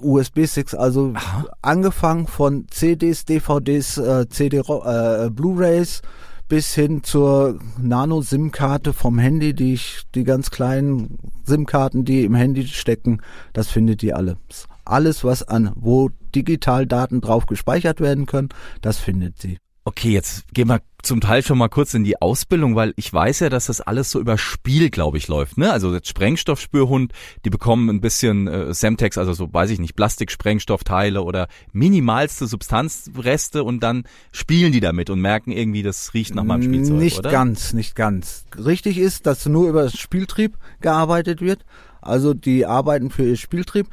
USB-Sticks, 0.00 0.74
also 0.74 1.14
angefangen 1.62 2.26
von 2.26 2.66
CDs, 2.70 3.24
DVDs, 3.24 3.96
äh, 3.98 4.28
CD, 4.28 4.58
äh, 4.58 5.30
Blu-rays 5.30 6.02
bis 6.48 6.74
hin 6.74 7.02
zur 7.02 7.58
Nano-SIM-Karte 7.80 8.92
vom 8.92 9.18
Handy, 9.18 9.54
die 9.54 9.74
ich, 9.74 10.02
die 10.14 10.24
ganz 10.24 10.50
kleinen 10.50 11.18
SIM-Karten, 11.44 12.04
die 12.04 12.24
im 12.24 12.34
Handy 12.34 12.66
stecken, 12.66 13.20
das 13.52 13.68
findet 13.68 14.02
ihr 14.02 14.16
alles. 14.16 14.68
Alles, 14.86 15.24
was 15.24 15.42
an, 15.42 15.72
wo 15.74 16.10
digital 16.34 16.86
Daten 16.86 17.20
drauf 17.20 17.46
gespeichert 17.46 18.00
werden 18.00 18.26
können, 18.26 18.48
das 18.80 18.98
findet 18.98 19.38
sie. 19.38 19.58
Okay, 19.88 20.10
jetzt 20.10 20.52
gehen 20.52 20.68
wir 20.68 20.80
zum 21.04 21.20
Teil 21.20 21.44
schon 21.44 21.58
mal 21.58 21.68
kurz 21.68 21.94
in 21.94 22.02
die 22.02 22.20
Ausbildung, 22.20 22.74
weil 22.74 22.92
ich 22.96 23.12
weiß 23.12 23.38
ja, 23.38 23.48
dass 23.48 23.66
das 23.66 23.80
alles 23.80 24.10
so 24.10 24.18
über 24.18 24.36
Spiel, 24.36 24.90
glaube 24.90 25.16
ich, 25.16 25.28
läuft. 25.28 25.58
Ne? 25.58 25.70
Also 25.70 25.94
jetzt 25.94 26.08
Sprengstoffspürhund, 26.08 27.12
die 27.44 27.50
bekommen 27.50 27.88
ein 27.88 28.00
bisschen 28.00 28.48
äh, 28.48 28.74
Semtex, 28.74 29.16
also 29.16 29.32
so 29.32 29.54
weiß 29.54 29.70
ich 29.70 29.78
nicht, 29.78 29.94
Plastik-Sprengstoffteile 29.94 31.22
oder 31.22 31.46
minimalste 31.72 32.48
Substanzreste 32.48 33.62
und 33.62 33.80
dann 33.80 34.02
spielen 34.32 34.72
die 34.72 34.80
damit 34.80 35.08
und 35.08 35.20
merken 35.20 35.52
irgendwie, 35.52 35.84
das 35.84 36.12
riecht 36.14 36.34
nach 36.34 36.42
meinem 36.42 36.62
Spielzeug, 36.62 36.96
Nicht 36.96 37.20
oder? 37.20 37.30
ganz, 37.30 37.72
nicht 37.72 37.94
ganz. 37.94 38.44
Richtig 38.58 38.98
ist, 38.98 39.26
dass 39.26 39.46
nur 39.46 39.68
über 39.68 39.88
Spieltrieb 39.88 40.58
gearbeitet 40.80 41.40
wird. 41.40 41.64
Also 42.00 42.34
die 42.34 42.66
arbeiten 42.66 43.10
für 43.10 43.24
ihr 43.24 43.36
Spieltrieb. 43.36 43.86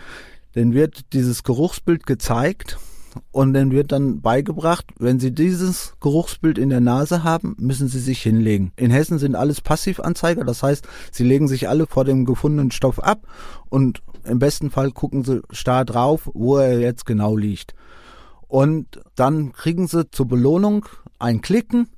Dann 0.54 0.74
wird 0.74 1.14
dieses 1.14 1.44
Geruchsbild 1.44 2.06
gezeigt 2.06 2.78
und 3.32 3.54
dann 3.54 3.72
wird 3.72 3.92
dann 3.92 4.22
beigebracht, 4.22 4.86
wenn 4.98 5.20
Sie 5.20 5.32
dieses 5.32 5.94
Geruchsbild 6.00 6.58
in 6.58 6.70
der 6.70 6.80
Nase 6.80 7.24
haben, 7.24 7.56
müssen 7.60 7.88
Sie 7.88 8.00
sich 8.00 8.22
hinlegen. 8.22 8.72
In 8.76 8.92
Hessen 8.92 9.20
sind 9.20 9.36
alles 9.36 9.62
Passivanzeiger, 9.62 10.44
das 10.44 10.64
heißt, 10.64 10.88
Sie 11.12 11.24
legen 11.24 11.48
sich 11.48 11.70
alle 11.70 11.88
vor 11.88 12.06
dem 12.06 12.26
gefundenen 12.26 12.72
Stoff 12.72 13.00
ab 13.00 13.28
und 13.70 14.02
im 14.26 14.40
besten 14.40 14.72
Fall 14.72 14.92
gucken 14.92 15.24
Sie 15.24 15.42
starr 15.52 15.86
drauf, 15.86 16.30
wo 16.34 16.58
er 16.58 16.80
jetzt 16.80 17.06
genau 17.06 17.36
liegt. 17.36 17.76
Und 18.48 19.02
dann 19.16 19.52
kriegen 19.52 19.88
Sie 19.88 20.10
zur 20.12 20.28
Belohnung 20.28 20.86
ein 21.20 21.42
Klicken. 21.42 21.90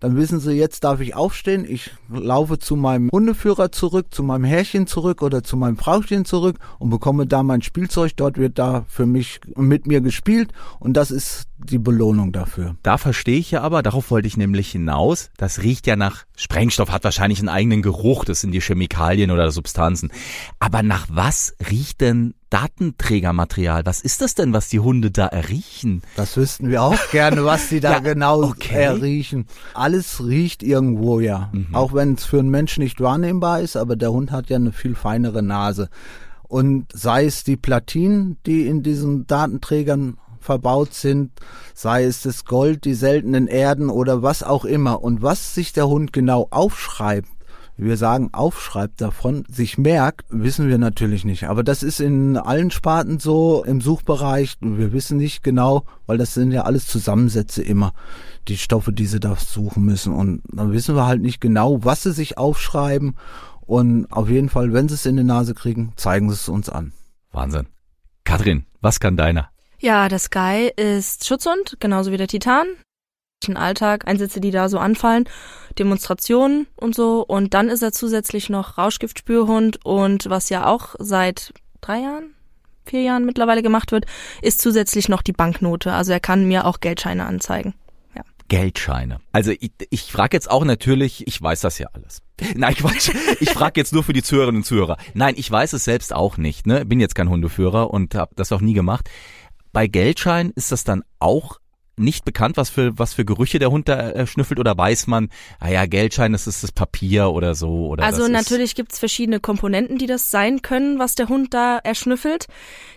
Dann 0.00 0.16
wissen 0.16 0.40
Sie, 0.40 0.52
jetzt 0.52 0.84
darf 0.84 1.00
ich 1.00 1.14
aufstehen. 1.14 1.64
Ich 1.68 1.90
laufe 2.08 2.58
zu 2.58 2.76
meinem 2.76 3.10
Hundeführer 3.10 3.72
zurück, 3.72 4.06
zu 4.10 4.22
meinem 4.22 4.44
Herrchen 4.44 4.86
zurück 4.86 5.22
oder 5.22 5.42
zu 5.42 5.56
meinem 5.56 5.76
Frauchen 5.76 6.24
zurück 6.24 6.58
und 6.78 6.90
bekomme 6.90 7.26
da 7.26 7.42
mein 7.42 7.62
Spielzeug. 7.62 8.12
Dort 8.16 8.38
wird 8.38 8.58
da 8.58 8.84
für 8.88 9.06
mich 9.06 9.40
mit 9.56 9.86
mir 9.86 10.00
gespielt 10.00 10.52
und 10.78 10.94
das 10.94 11.10
ist 11.10 11.48
die 11.58 11.78
Belohnung 11.78 12.32
dafür. 12.32 12.76
Da 12.82 12.98
verstehe 12.98 13.38
ich 13.38 13.50
ja 13.50 13.62
aber, 13.62 13.82
darauf 13.82 14.10
wollte 14.10 14.28
ich 14.28 14.36
nämlich 14.36 14.70
hinaus, 14.70 15.30
das 15.36 15.62
riecht 15.62 15.86
ja 15.86 15.96
nach 15.96 16.24
Sprengstoff, 16.36 16.90
hat 16.90 17.04
wahrscheinlich 17.04 17.38
einen 17.38 17.48
eigenen 17.48 17.82
Geruch, 17.82 18.24
das 18.24 18.40
sind 18.40 18.52
die 18.52 18.60
Chemikalien 18.60 19.30
oder 19.30 19.50
Substanzen. 19.50 20.10
Aber 20.58 20.82
nach 20.82 21.06
was 21.10 21.54
riecht 21.70 22.00
denn 22.00 22.34
Datenträgermaterial? 22.54 23.84
Was 23.84 24.00
ist 24.00 24.20
das 24.20 24.36
denn, 24.36 24.52
was 24.52 24.68
die 24.68 24.78
Hunde 24.78 25.10
da 25.10 25.26
erriechen? 25.26 26.02
Das 26.14 26.36
wüssten 26.36 26.70
wir 26.70 26.84
auch 26.84 27.10
gerne, 27.10 27.44
was 27.44 27.68
sie 27.68 27.80
da 27.80 27.90
Ja, 27.94 27.98
genau 27.98 28.44
okay. 28.44 28.84
erriechen. 28.84 29.46
Alles 29.74 30.24
riecht 30.24 30.62
irgendwo 30.62 31.18
ja. 31.18 31.50
Auch 31.72 31.94
wenn 31.94 32.14
es 32.14 32.24
für 32.24 32.38
einen 32.38 32.50
Menschen 32.50 32.84
nicht 32.84 33.00
wahrnehmbar 33.00 33.60
ist, 33.60 33.74
aber 33.76 33.96
der 33.96 34.12
Hund 34.12 34.30
hat 34.30 34.50
ja 34.50 34.56
eine 34.56 34.70
viel 34.70 34.94
feinere 34.94 35.42
Nase. 35.42 35.88
Und 36.44 36.86
sei 36.92 37.24
es 37.24 37.42
die 37.42 37.56
Platinen, 37.56 38.36
die 38.46 38.68
in 38.68 38.84
diesen 38.84 39.26
Datenträgern 39.26 40.18
verbaut 40.38 40.94
sind, 40.94 41.32
sei 41.74 42.04
es 42.04 42.22
das 42.22 42.44
Gold, 42.44 42.84
die 42.84 42.94
seltenen 42.94 43.48
Erden 43.48 43.90
oder 43.90 44.22
was 44.22 44.44
auch 44.44 44.64
immer. 44.64 45.02
Und 45.02 45.22
was 45.22 45.56
sich 45.56 45.72
der 45.72 45.88
Hund 45.88 46.12
genau 46.12 46.46
aufschreibt, 46.52 47.28
wir 47.76 47.96
sagen, 47.96 48.30
aufschreibt 48.32 49.00
davon, 49.00 49.44
sich 49.48 49.78
merkt, 49.78 50.26
wissen 50.28 50.68
wir 50.68 50.78
natürlich 50.78 51.24
nicht. 51.24 51.44
Aber 51.48 51.64
das 51.64 51.82
ist 51.82 52.00
in 52.00 52.36
allen 52.36 52.70
Sparten 52.70 53.18
so 53.18 53.64
im 53.64 53.80
Suchbereich. 53.80 54.56
Wir 54.60 54.92
wissen 54.92 55.18
nicht 55.18 55.42
genau, 55.42 55.84
weil 56.06 56.18
das 56.18 56.34
sind 56.34 56.52
ja 56.52 56.62
alles 56.62 56.86
Zusammensätze 56.86 57.62
immer, 57.62 57.92
die 58.46 58.58
Stoffe, 58.58 58.92
die 58.92 59.06
sie 59.06 59.20
da 59.20 59.34
suchen 59.36 59.84
müssen. 59.84 60.12
Und 60.12 60.42
dann 60.52 60.72
wissen 60.72 60.94
wir 60.94 61.06
halt 61.06 61.22
nicht 61.22 61.40
genau, 61.40 61.84
was 61.84 62.04
sie 62.04 62.12
sich 62.12 62.38
aufschreiben. 62.38 63.16
Und 63.60 64.06
auf 64.12 64.28
jeden 64.28 64.50
Fall, 64.50 64.72
wenn 64.72 64.88
sie 64.88 64.94
es 64.94 65.06
in 65.06 65.16
die 65.16 65.24
Nase 65.24 65.54
kriegen, 65.54 65.92
zeigen 65.96 66.28
sie 66.28 66.34
es 66.34 66.48
uns 66.48 66.68
an. 66.68 66.92
Wahnsinn. 67.32 67.66
Katrin, 68.24 68.66
was 68.80 69.00
kann 69.00 69.16
deiner? 69.16 69.50
Ja, 69.78 70.08
der 70.08 70.18
Sky 70.18 70.70
ist 70.76 71.26
Schutzhund, 71.26 71.76
genauso 71.80 72.12
wie 72.12 72.16
der 72.16 72.28
Titan. 72.28 72.66
Alltag, 73.56 74.06
Einsätze, 74.06 74.40
die 74.40 74.50
da 74.50 74.68
so 74.68 74.78
anfallen, 74.78 75.28
Demonstrationen 75.78 76.66
und 76.76 76.94
so. 76.94 77.22
Und 77.22 77.54
dann 77.54 77.68
ist 77.68 77.82
er 77.82 77.92
zusätzlich 77.92 78.50
noch 78.50 78.78
Rauschgiftspürhund 78.78 79.84
und 79.84 80.28
was 80.28 80.48
ja 80.48 80.66
auch 80.66 80.94
seit 80.98 81.52
drei 81.80 82.00
Jahren, 82.00 82.34
vier 82.84 83.02
Jahren 83.02 83.24
mittlerweile 83.24 83.62
gemacht 83.62 83.92
wird, 83.92 84.06
ist 84.42 84.60
zusätzlich 84.60 85.08
noch 85.08 85.22
die 85.22 85.32
Banknote. 85.32 85.92
Also 85.92 86.12
er 86.12 86.20
kann 86.20 86.46
mir 86.46 86.66
auch 86.66 86.80
Geldscheine 86.80 87.26
anzeigen. 87.26 87.74
Geldscheine. 88.48 89.20
Also 89.32 89.52
ich, 89.52 89.72
ich 89.90 90.12
frage 90.12 90.36
jetzt 90.36 90.50
auch 90.50 90.64
natürlich, 90.64 91.26
ich 91.26 91.40
weiß 91.40 91.60
das 91.60 91.78
ja 91.78 91.88
alles. 91.92 92.22
Nein, 92.54 92.74
Quatsch. 92.74 93.10
Ich 93.40 93.50
frage 93.50 93.80
jetzt 93.80 93.92
nur 93.92 94.04
für 94.04 94.12
die 94.12 94.22
Zuhörerinnen 94.22 94.60
und 94.60 94.64
Zuhörer. 94.64 94.96
Nein, 95.14 95.34
ich 95.36 95.50
weiß 95.50 95.72
es 95.72 95.84
selbst 95.84 96.12
auch 96.14 96.36
nicht. 96.36 96.66
Ne? 96.66 96.84
Bin 96.84 97.00
jetzt 97.00 97.14
kein 97.14 97.30
Hundeführer 97.30 97.90
und 97.90 98.14
habe 98.14 98.34
das 98.36 98.52
auch 98.52 98.60
nie 98.60 98.74
gemacht. 98.74 99.08
Bei 99.72 99.86
Geldschein 99.86 100.50
ist 100.54 100.72
das 100.72 100.84
dann 100.84 101.02
auch 101.18 101.58
nicht 101.96 102.24
bekannt, 102.24 102.56
was 102.56 102.70
für 102.70 102.98
was 102.98 103.14
für 103.14 103.24
Gerüche 103.24 103.58
der 103.58 103.70
Hund 103.70 103.88
da 103.88 104.10
äh, 104.10 104.26
schnüffelt 104.26 104.58
oder 104.58 104.76
weiß 104.76 105.06
man, 105.06 105.30
naja, 105.60 105.82
ah 105.82 105.86
Geldschein, 105.86 106.32
das 106.32 106.46
ist 106.46 106.62
das 106.62 106.72
Papier 106.72 107.30
oder 107.30 107.54
so 107.54 107.86
oder 107.86 108.04
Also 108.04 108.28
natürlich 108.28 108.74
gibt's 108.74 108.98
verschiedene 108.98 109.40
Komponenten, 109.40 109.98
die 109.98 110.06
das 110.06 110.30
sein 110.30 110.62
können, 110.62 110.98
was 110.98 111.14
der 111.14 111.28
Hund 111.28 111.54
da 111.54 111.78
erschnüffelt. 111.78 112.46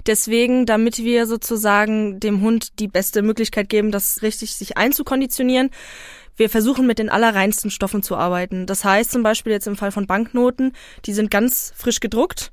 Deswegen, 0.05 0.65
damit 0.65 0.99
wir 0.99 1.27
sozusagen 1.27 2.19
dem 2.19 2.41
Hund 2.41 2.79
die 2.79 2.87
beste 2.87 3.21
Möglichkeit 3.21 3.69
geben, 3.69 3.91
das 3.91 4.21
richtig 4.21 4.55
sich 4.55 4.77
einzukonditionieren, 4.77 5.69
wir 6.35 6.49
versuchen 6.49 6.85
mit 6.85 6.99
den 6.99 7.09
allerreinsten 7.09 7.71
Stoffen 7.71 8.03
zu 8.03 8.15
arbeiten. 8.15 8.67
Das 8.67 8.85
heißt 8.85 9.11
zum 9.11 9.23
Beispiel 9.23 9.51
jetzt 9.51 9.67
im 9.67 9.75
Fall 9.75 9.91
von 9.91 10.05
Banknoten, 10.05 10.73
die 11.05 11.13
sind 11.13 11.31
ganz 11.31 11.73
frisch 11.75 11.99
gedruckt 11.99 12.51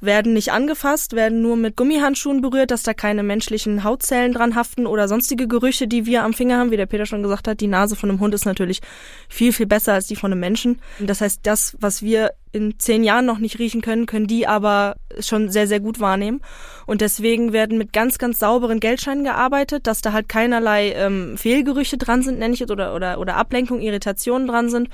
werden 0.00 0.32
nicht 0.32 0.52
angefasst, 0.52 1.14
werden 1.14 1.42
nur 1.42 1.56
mit 1.56 1.76
Gummihandschuhen 1.76 2.40
berührt, 2.40 2.70
dass 2.70 2.82
da 2.82 2.94
keine 2.94 3.22
menschlichen 3.22 3.84
Hautzellen 3.84 4.32
dran 4.32 4.54
haften 4.54 4.86
oder 4.86 5.08
sonstige 5.08 5.46
Gerüche, 5.46 5.86
die 5.86 6.06
wir 6.06 6.24
am 6.24 6.32
Finger 6.32 6.58
haben. 6.58 6.70
Wie 6.70 6.76
der 6.76 6.86
Peter 6.86 7.06
schon 7.06 7.22
gesagt 7.22 7.48
hat, 7.48 7.60
die 7.60 7.66
Nase 7.66 7.96
von 7.96 8.10
einem 8.10 8.20
Hund 8.20 8.34
ist 8.34 8.46
natürlich 8.46 8.80
viel, 9.28 9.52
viel 9.52 9.66
besser 9.66 9.94
als 9.94 10.06
die 10.06 10.16
von 10.16 10.32
einem 10.32 10.40
Menschen. 10.40 10.80
Das 10.98 11.20
heißt, 11.20 11.40
das, 11.42 11.76
was 11.80 12.02
wir 12.02 12.32
in 12.52 12.78
zehn 12.78 13.04
Jahren 13.04 13.26
noch 13.26 13.38
nicht 13.38 13.58
riechen 13.58 13.80
können, 13.80 14.06
können 14.06 14.26
die 14.26 14.46
aber 14.46 14.96
schon 15.20 15.50
sehr, 15.50 15.68
sehr 15.68 15.80
gut 15.80 16.00
wahrnehmen. 16.00 16.40
Und 16.86 17.00
deswegen 17.00 17.52
werden 17.52 17.78
mit 17.78 17.92
ganz, 17.92 18.18
ganz 18.18 18.38
sauberen 18.38 18.80
Geldscheinen 18.80 19.24
gearbeitet, 19.24 19.86
dass 19.86 20.00
da 20.00 20.12
halt 20.12 20.28
keinerlei 20.28 20.92
ähm, 20.92 21.36
Fehlgerüche 21.36 21.96
dran 21.96 22.22
sind, 22.22 22.38
nenne 22.38 22.54
ich 22.54 22.62
es, 22.62 22.70
oder, 22.70 22.94
oder, 22.94 23.20
oder 23.20 23.36
Ablenkung, 23.36 23.80
Irritationen 23.80 24.48
dran 24.48 24.68
sind. 24.68 24.88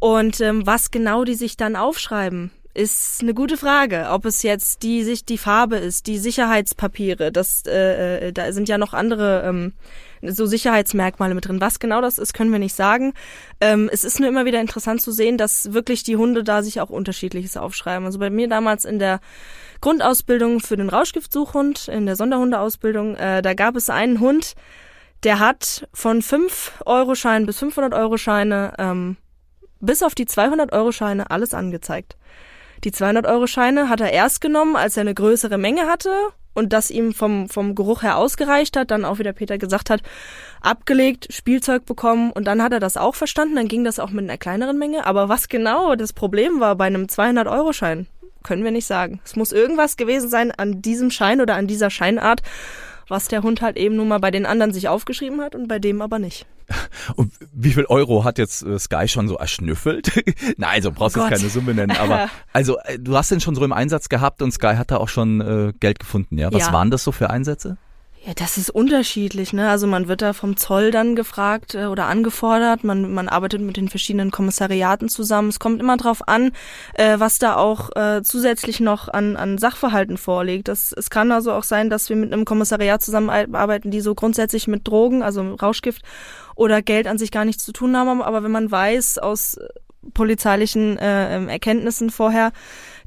Und 0.00 0.40
ähm, 0.40 0.66
was 0.66 0.90
genau 0.90 1.24
die 1.24 1.34
sich 1.34 1.56
dann 1.56 1.76
aufschreiben, 1.76 2.50
ist 2.74 3.22
eine 3.22 3.34
gute 3.34 3.56
Frage, 3.56 4.06
ob 4.10 4.24
es 4.24 4.42
jetzt 4.42 4.82
die 4.82 5.02
sich 5.02 5.24
die 5.24 5.38
Farbe 5.38 5.76
ist, 5.76 6.06
die 6.06 6.18
Sicherheitspapiere, 6.18 7.32
das 7.32 7.64
äh, 7.66 8.28
äh, 8.28 8.32
da 8.32 8.52
sind 8.52 8.68
ja 8.68 8.78
noch 8.78 8.94
andere 8.94 9.42
ähm, 9.44 9.72
so 10.22 10.46
Sicherheitsmerkmale 10.46 11.34
mit 11.34 11.46
drin. 11.46 11.60
Was 11.60 11.78
genau 11.78 12.00
das 12.00 12.18
ist, 12.18 12.34
können 12.34 12.52
wir 12.52 12.58
nicht 12.58 12.74
sagen. 12.74 13.14
Ähm, 13.60 13.88
es 13.92 14.04
ist 14.04 14.20
nur 14.20 14.28
immer 14.28 14.44
wieder 14.44 14.60
interessant 14.60 15.00
zu 15.00 15.12
sehen, 15.12 15.38
dass 15.38 15.72
wirklich 15.72 16.02
die 16.02 16.16
Hunde 16.16 16.44
da 16.44 16.62
sich 16.62 16.80
auch 16.80 16.90
unterschiedliches 16.90 17.56
aufschreiben. 17.56 18.06
Also 18.06 18.18
bei 18.18 18.30
mir 18.30 18.48
damals 18.48 18.84
in 18.84 18.98
der 18.98 19.20
Grundausbildung 19.80 20.60
für 20.60 20.76
den 20.76 20.88
Rauschgiftsuchhund, 20.88 21.88
in 21.88 22.06
der 22.06 22.16
Sonderhundeausbildung, 22.16 23.16
äh, 23.16 23.42
da 23.42 23.54
gab 23.54 23.76
es 23.76 23.90
einen 23.90 24.20
Hund, 24.20 24.54
der 25.24 25.38
hat 25.38 25.88
von 25.92 26.22
5 26.22 26.82
Euro 26.86 27.14
Scheinen 27.14 27.46
bis 27.46 27.58
500 27.58 27.94
Euro 27.94 28.16
Scheine 28.16 28.74
ähm, 28.78 29.16
bis 29.80 30.02
auf 30.02 30.14
die 30.14 30.26
200 30.26 30.72
Euro 30.72 30.92
Scheine 30.92 31.30
alles 31.30 31.54
angezeigt. 31.54 32.16
Die 32.84 32.92
200-Euro-Scheine 32.92 33.88
hat 33.88 34.00
er 34.00 34.12
erst 34.12 34.40
genommen, 34.40 34.76
als 34.76 34.96
er 34.96 35.02
eine 35.02 35.14
größere 35.14 35.58
Menge 35.58 35.86
hatte 35.86 36.10
und 36.54 36.72
das 36.72 36.90
ihm 36.90 37.12
vom, 37.12 37.48
vom 37.48 37.74
Geruch 37.74 38.02
her 38.02 38.18
ausgereicht 38.18 38.76
hat, 38.76 38.90
dann 38.90 39.04
auch 39.04 39.18
wieder 39.18 39.32
Peter 39.32 39.58
gesagt 39.58 39.90
hat, 39.90 40.02
abgelegt, 40.60 41.28
Spielzeug 41.30 41.86
bekommen 41.86 42.32
und 42.32 42.46
dann 42.46 42.62
hat 42.62 42.72
er 42.72 42.80
das 42.80 42.96
auch 42.96 43.14
verstanden, 43.14 43.56
dann 43.56 43.68
ging 43.68 43.84
das 43.84 43.98
auch 43.98 44.10
mit 44.10 44.24
einer 44.24 44.38
kleineren 44.38 44.78
Menge. 44.78 45.06
Aber 45.06 45.28
was 45.28 45.48
genau 45.48 45.94
das 45.94 46.12
Problem 46.12 46.60
war 46.60 46.74
bei 46.76 46.86
einem 46.86 47.04
200-Euro-Schein, 47.04 48.06
können 48.42 48.64
wir 48.64 48.70
nicht 48.70 48.86
sagen. 48.86 49.20
Es 49.24 49.36
muss 49.36 49.52
irgendwas 49.52 49.96
gewesen 49.96 50.30
sein 50.30 50.50
an 50.50 50.82
diesem 50.82 51.10
Schein 51.10 51.40
oder 51.40 51.54
an 51.54 51.66
dieser 51.66 51.90
Scheinart, 51.90 52.42
was 53.08 53.28
der 53.28 53.42
Hund 53.42 53.62
halt 53.62 53.76
eben 53.76 53.96
nun 53.96 54.08
mal 54.08 54.18
bei 54.18 54.30
den 54.30 54.46
anderen 54.46 54.72
sich 54.72 54.88
aufgeschrieben 54.88 55.40
hat 55.40 55.54
und 55.54 55.68
bei 55.68 55.78
dem 55.78 56.02
aber 56.02 56.18
nicht. 56.18 56.46
Und 57.16 57.32
wie 57.52 57.72
viel 57.72 57.86
Euro 57.86 58.24
hat 58.24 58.38
jetzt 58.38 58.62
äh, 58.62 58.78
Sky 58.78 59.08
schon 59.08 59.26
so 59.26 59.36
erschnüffelt? 59.36 60.12
Nein, 60.58 60.70
also 60.74 60.92
brauchst 60.92 61.16
du 61.16 61.20
oh 61.20 61.24
jetzt 61.24 61.38
keine 61.38 61.48
Summe 61.48 61.74
nennen, 61.74 61.96
aber 61.96 62.28
also 62.52 62.78
äh, 62.80 62.98
du 62.98 63.16
hast 63.16 63.30
den 63.30 63.40
schon 63.40 63.54
so 63.54 63.64
im 63.64 63.72
Einsatz 63.72 64.08
gehabt 64.08 64.42
und 64.42 64.52
Sky 64.52 64.74
hat 64.76 64.90
da 64.90 64.98
auch 64.98 65.08
schon 65.08 65.40
äh, 65.40 65.72
Geld 65.80 65.98
gefunden, 65.98 66.36
ja? 66.36 66.52
Was 66.52 66.66
ja. 66.66 66.72
waren 66.72 66.90
das 66.90 67.04
so 67.04 67.12
für 67.12 67.30
Einsätze? 67.30 67.78
Ja, 68.28 68.34
das 68.34 68.58
ist 68.58 68.68
unterschiedlich, 68.68 69.54
ne? 69.54 69.70
Also 69.70 69.86
man 69.86 70.06
wird 70.06 70.20
da 70.20 70.34
vom 70.34 70.58
Zoll 70.58 70.90
dann 70.90 71.16
gefragt 71.16 71.74
äh, 71.74 71.86
oder 71.86 72.08
angefordert. 72.08 72.84
Man, 72.84 73.10
man 73.14 73.26
arbeitet 73.26 73.62
mit 73.62 73.78
den 73.78 73.88
verschiedenen 73.88 74.30
Kommissariaten 74.30 75.08
zusammen. 75.08 75.48
Es 75.48 75.58
kommt 75.58 75.80
immer 75.80 75.96
drauf 75.96 76.28
an, 76.28 76.52
äh, 76.92 77.18
was 77.18 77.38
da 77.38 77.56
auch 77.56 77.88
äh, 77.96 78.20
zusätzlich 78.22 78.80
noch 78.80 79.08
an, 79.08 79.38
an 79.38 79.56
Sachverhalten 79.56 80.18
vorliegt. 80.18 80.68
Das, 80.68 80.92
es 80.92 81.08
kann 81.08 81.32
also 81.32 81.52
auch 81.52 81.62
sein, 81.62 81.88
dass 81.88 82.10
wir 82.10 82.16
mit 82.16 82.30
einem 82.30 82.44
Kommissariat 82.44 83.00
zusammenarbeiten, 83.00 83.90
die 83.90 84.02
so 84.02 84.14
grundsätzlich 84.14 84.68
mit 84.68 84.86
Drogen, 84.86 85.22
also 85.22 85.54
Rauschgift 85.54 86.02
oder 86.54 86.82
Geld 86.82 87.06
an 87.06 87.16
sich 87.16 87.30
gar 87.30 87.46
nichts 87.46 87.64
zu 87.64 87.72
tun 87.72 87.96
haben. 87.96 88.20
Aber 88.20 88.42
wenn 88.42 88.52
man 88.52 88.70
weiß 88.70 89.16
aus 89.16 89.56
polizeilichen 90.12 90.98
äh, 90.98 91.46
Erkenntnissen 91.46 92.10
vorher, 92.10 92.52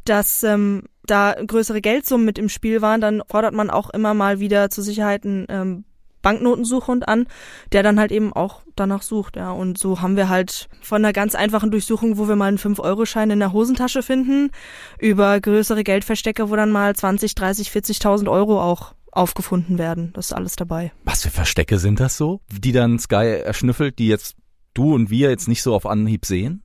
dass 0.03 0.41
ähm, 0.41 0.81
da 1.05 1.33
größere 1.33 1.81
Geldsummen 1.81 2.25
mit 2.25 2.37
im 2.37 2.49
Spiel 2.49 2.81
waren, 2.81 3.01
dann 3.01 3.21
fordert 3.27 3.53
man 3.53 3.69
auch 3.69 3.89
immer 3.89 4.13
mal 4.13 4.39
wieder 4.39 4.69
zur 4.69 4.83
Sicherheit 4.83 5.25
einen 5.25 5.45
ähm, 5.49 5.83
Banknotensuchhund 6.21 7.07
an, 7.07 7.27
der 7.71 7.83
dann 7.83 7.99
halt 7.99 8.11
eben 8.11 8.31
auch 8.33 8.61
danach 8.75 9.01
sucht, 9.01 9.35
ja. 9.35 9.51
Und 9.51 9.77
so 9.77 10.01
haben 10.01 10.15
wir 10.15 10.29
halt 10.29 10.69
von 10.81 11.03
einer 11.03 11.13
ganz 11.13 11.35
einfachen 11.35 11.71
Durchsuchung, 11.71 12.17
wo 12.17 12.27
wir 12.27 12.35
mal 12.35 12.47
einen 12.47 12.59
5-Euro-Schein 12.59 13.31
in 13.31 13.39
der 13.39 13.53
Hosentasche 13.53 14.03
finden, 14.03 14.51
über 14.99 15.39
größere 15.39 15.83
Geldverstecke, 15.83 16.49
wo 16.49 16.55
dann 16.55 16.71
mal 16.71 16.95
20, 16.95 17.35
30, 17.35 17.69
40.000 17.69 18.29
Euro 18.29 18.61
auch 18.61 18.93
aufgefunden 19.11 19.77
werden. 19.77 20.11
Das 20.13 20.27
ist 20.27 20.33
alles 20.33 20.55
dabei. 20.55 20.91
Was 21.03 21.23
für 21.23 21.31
Verstecke 21.31 21.79
sind 21.79 21.99
das 21.99 22.17
so, 22.17 22.41
die 22.49 22.71
dann 22.71 22.97
Sky 22.97 23.41
erschnüffelt, 23.43 23.99
die 23.99 24.07
jetzt 24.07 24.35
du 24.73 24.93
und 24.93 25.09
wir 25.09 25.29
jetzt 25.29 25.47
nicht 25.47 25.63
so 25.63 25.75
auf 25.75 25.85
Anhieb 25.85 26.25
sehen? 26.25 26.63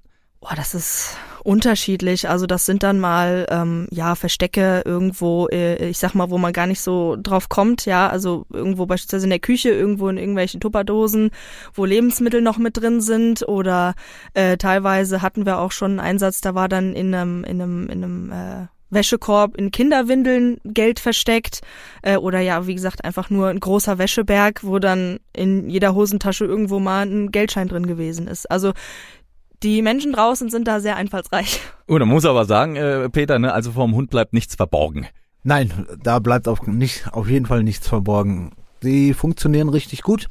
Boah, 0.49 0.55
das 0.55 0.77
ist 0.77 1.17
unterschiedlich. 1.43 2.29
Also 2.29 2.47
das 2.47 2.67
sind 2.67 2.85
dann 2.85 3.01
mal 3.01 3.47
ähm, 3.51 3.89
ja 3.91 4.15
Verstecke 4.15 4.83
irgendwo, 4.85 5.49
äh, 5.49 5.89
ich 5.89 5.99
sag 5.99 6.15
mal, 6.15 6.31
wo 6.31 6.39
man 6.39 6.53
gar 6.53 6.69
nicht 6.69 6.81
so 6.81 7.17
drauf 7.21 7.49
kommt. 7.49 7.85
Ja, 7.85 8.09
also 8.09 8.47
irgendwo 8.53 8.87
beispielsweise 8.87 9.27
in 9.27 9.31
der 9.31 9.41
Küche, 9.41 9.71
irgendwo 9.71 10.09
in 10.09 10.19
irgendwelchen 10.19 10.61
Tupperdosen, 10.61 11.31
wo 11.75 11.85
Lebensmittel 11.85 12.43
noch 12.43 12.59
mit 12.59 12.77
drin 12.77 13.01
sind. 13.01 13.49
Oder 13.49 13.95
äh, 14.35 14.57
teilweise 14.57 15.21
hatten 15.21 15.47
wir 15.47 15.59
auch 15.59 15.73
schon 15.73 15.93
einen 15.93 16.01
Einsatz, 16.01 16.41
da 16.43 16.55
war 16.55 16.69
dann 16.69 16.95
in 16.95 17.13
einem 17.13 17.43
in 17.43 17.61
einem 17.61 17.89
in 17.89 18.05
einem 18.05 18.33
äh, 18.33 18.67
Wäschekorb 18.89 19.57
in 19.57 19.73
Kinderwindeln 19.73 20.59
Geld 20.63 21.01
versteckt 21.01 21.61
äh, 22.03 22.19
oder 22.19 22.39
ja, 22.39 22.69
wie 22.69 22.75
gesagt, 22.77 23.05
einfach 23.05 23.31
nur 23.31 23.49
ein 23.49 23.59
großer 23.59 23.99
Wäscheberg, 23.99 24.63
wo 24.63 24.79
dann 24.79 25.19
in 25.33 25.69
jeder 25.69 25.97
Hosentasche 25.97 26.45
irgendwo 26.45 26.79
mal 26.79 27.05
ein 27.05 27.33
Geldschein 27.33 27.67
drin 27.67 27.89
gewesen 27.89 28.29
ist. 28.29 28.49
Also 28.49 28.75
die 29.63 29.83
Menschen 29.83 30.13
draußen 30.13 30.51
sind 30.51 30.69
da 30.69 30.81
sehr 30.81 30.97
einfallsreich. 30.97 31.61
Und 31.87 32.01
man 32.01 32.09
muss 32.09 32.25
aber 32.25 32.45
sagen, 32.45 32.77
äh, 32.77 33.09
Peter, 33.11 33.39
ne, 33.39 33.53
also 33.53 33.73
vom 33.73 33.95
Hund 33.95 34.11
bleibt 34.11 34.33
nichts 34.33 34.55
verborgen. 34.55 35.07
Nein, 35.43 35.87
da 36.03 36.19
bleibt 36.19 36.49
auf, 36.49 36.67
nicht, 36.67 37.13
auf 37.13 37.29
jeden 37.29 37.47
Fall 37.47 37.63
nichts 37.63 37.87
verborgen. 37.87 38.53
Sie 38.83 39.15
funktionieren 39.15 39.69
richtig 39.69 40.03
gut, 40.03 40.27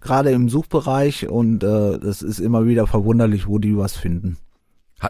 gerade 0.00 0.30
im 0.30 0.48
Suchbereich 0.48 1.28
und 1.28 1.64
äh, 1.64 1.96
es 1.96 2.22
ist 2.22 2.38
immer 2.38 2.66
wieder 2.66 2.86
verwunderlich, 2.86 3.48
wo 3.48 3.58
die 3.58 3.76
was 3.76 3.96
finden. 3.96 4.38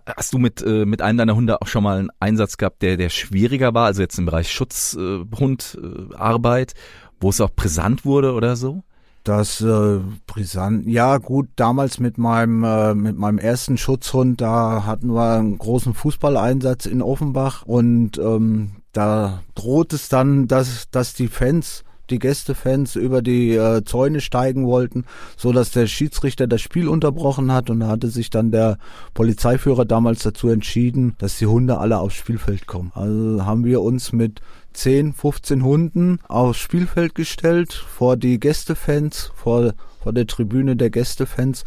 Hast 0.06 0.32
du 0.32 0.38
mit, 0.38 0.62
äh, 0.62 0.86
mit 0.86 1.02
einem 1.02 1.18
deiner 1.18 1.36
Hunde 1.36 1.60
auch 1.60 1.66
schon 1.66 1.84
mal 1.84 1.98
einen 1.98 2.08
Einsatz 2.18 2.56
gehabt, 2.56 2.80
der, 2.80 2.96
der 2.96 3.10
schwieriger 3.10 3.74
war, 3.74 3.84
also 3.86 4.00
jetzt 4.00 4.18
im 4.18 4.24
Bereich 4.24 4.50
Schutzhundarbeit, 4.50 6.72
äh, 6.72 6.74
äh, 6.74 6.78
wo 7.20 7.28
es 7.28 7.42
auch 7.42 7.50
brisant 7.50 8.06
wurde 8.06 8.32
oder 8.32 8.56
so? 8.56 8.82
Das 9.24 9.60
äh, 9.60 10.00
brisant. 10.26 10.86
Ja, 10.88 11.18
gut, 11.18 11.48
damals 11.54 12.00
mit 12.00 12.18
meinem 12.18 12.64
äh, 12.64 12.94
mit 12.94 13.16
meinem 13.16 13.38
ersten 13.38 13.76
Schutzhund, 13.76 14.40
da 14.40 14.84
hatten 14.84 15.14
wir 15.14 15.38
einen 15.38 15.58
großen 15.58 15.94
Fußballeinsatz 15.94 16.86
in 16.86 17.02
Offenbach 17.02 17.62
und 17.64 18.18
ähm, 18.18 18.72
da 18.92 19.42
droht 19.54 19.92
es 19.92 20.08
dann, 20.08 20.48
dass 20.48 20.90
dass 20.90 21.14
die 21.14 21.28
Fans 21.28 21.84
die 22.10 22.18
Gästefans 22.18 22.96
über 22.96 23.22
die 23.22 23.54
äh, 23.54 23.84
Zäune 23.84 24.20
steigen 24.20 24.66
wollten, 24.66 25.04
so 25.36 25.52
dass 25.52 25.70
der 25.70 25.86
Schiedsrichter 25.86 26.46
das 26.46 26.60
Spiel 26.60 26.88
unterbrochen 26.88 27.52
hat 27.52 27.70
und 27.70 27.80
da 27.80 27.88
hatte 27.88 28.08
sich 28.08 28.30
dann 28.30 28.50
der 28.50 28.78
Polizeiführer 29.14 29.84
damals 29.84 30.22
dazu 30.22 30.48
entschieden, 30.48 31.14
dass 31.18 31.38
die 31.38 31.46
Hunde 31.46 31.78
alle 31.78 31.98
aufs 31.98 32.16
Spielfeld 32.16 32.66
kommen. 32.66 32.92
Also 32.94 33.44
haben 33.44 33.64
wir 33.64 33.80
uns 33.80 34.12
mit 34.12 34.40
10, 34.72 35.12
15 35.12 35.62
Hunden 35.62 36.18
aufs 36.28 36.58
Spielfeld 36.58 37.14
gestellt, 37.14 37.72
vor 37.72 38.16
die 38.16 38.40
Gästefans, 38.40 39.32
vor, 39.34 39.74
vor 40.02 40.12
der 40.12 40.26
Tribüne 40.26 40.76
der 40.76 40.90
Gästefans 40.90 41.64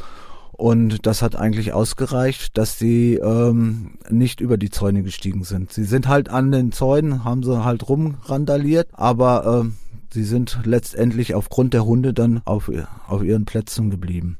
und 0.57 1.05
das 1.05 1.21
hat 1.21 1.35
eigentlich 1.35 1.73
ausgereicht, 1.73 2.57
dass 2.57 2.79
sie 2.79 3.15
ähm, 3.15 3.95
nicht 4.09 4.39
über 4.39 4.57
die 4.57 4.69
Zäune 4.69 5.03
gestiegen 5.03 5.43
sind. 5.43 5.73
Sie 5.73 5.83
sind 5.83 6.07
halt 6.07 6.29
an 6.29 6.51
den 6.51 6.71
Zäunen, 6.71 7.25
haben 7.25 7.43
sie 7.43 7.65
halt 7.65 7.89
rumrandaliert, 7.89 8.87
aber 8.93 9.61
ähm, 9.63 9.75
sie 10.15 10.23
sind 10.23 10.59
letztendlich 10.63 11.35
aufgrund 11.35 11.73
der 11.73 11.85
Hunde 11.85 12.13
dann 12.13 12.41
auf, 12.45 12.71
auf 13.07 13.21
ihren 13.21 13.43
Plätzen 13.43 13.89
geblieben. 13.89 14.37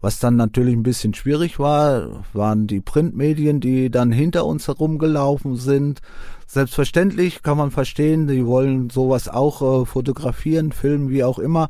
Was 0.00 0.20
dann 0.20 0.36
natürlich 0.36 0.76
ein 0.76 0.84
bisschen 0.84 1.12
schwierig 1.12 1.58
war, 1.58 2.24
waren 2.32 2.68
die 2.68 2.80
Printmedien, 2.80 3.58
die 3.60 3.90
dann 3.90 4.12
hinter 4.12 4.46
uns 4.46 4.68
herumgelaufen 4.68 5.56
sind. 5.56 6.02
Selbstverständlich 6.46 7.42
kann 7.42 7.58
man 7.58 7.72
verstehen, 7.72 8.28
die 8.28 8.46
wollen 8.46 8.90
sowas 8.90 9.28
auch 9.28 9.82
äh, 9.82 9.86
fotografieren, 9.86 10.70
filmen, 10.70 11.10
wie 11.10 11.24
auch 11.24 11.40
immer 11.40 11.68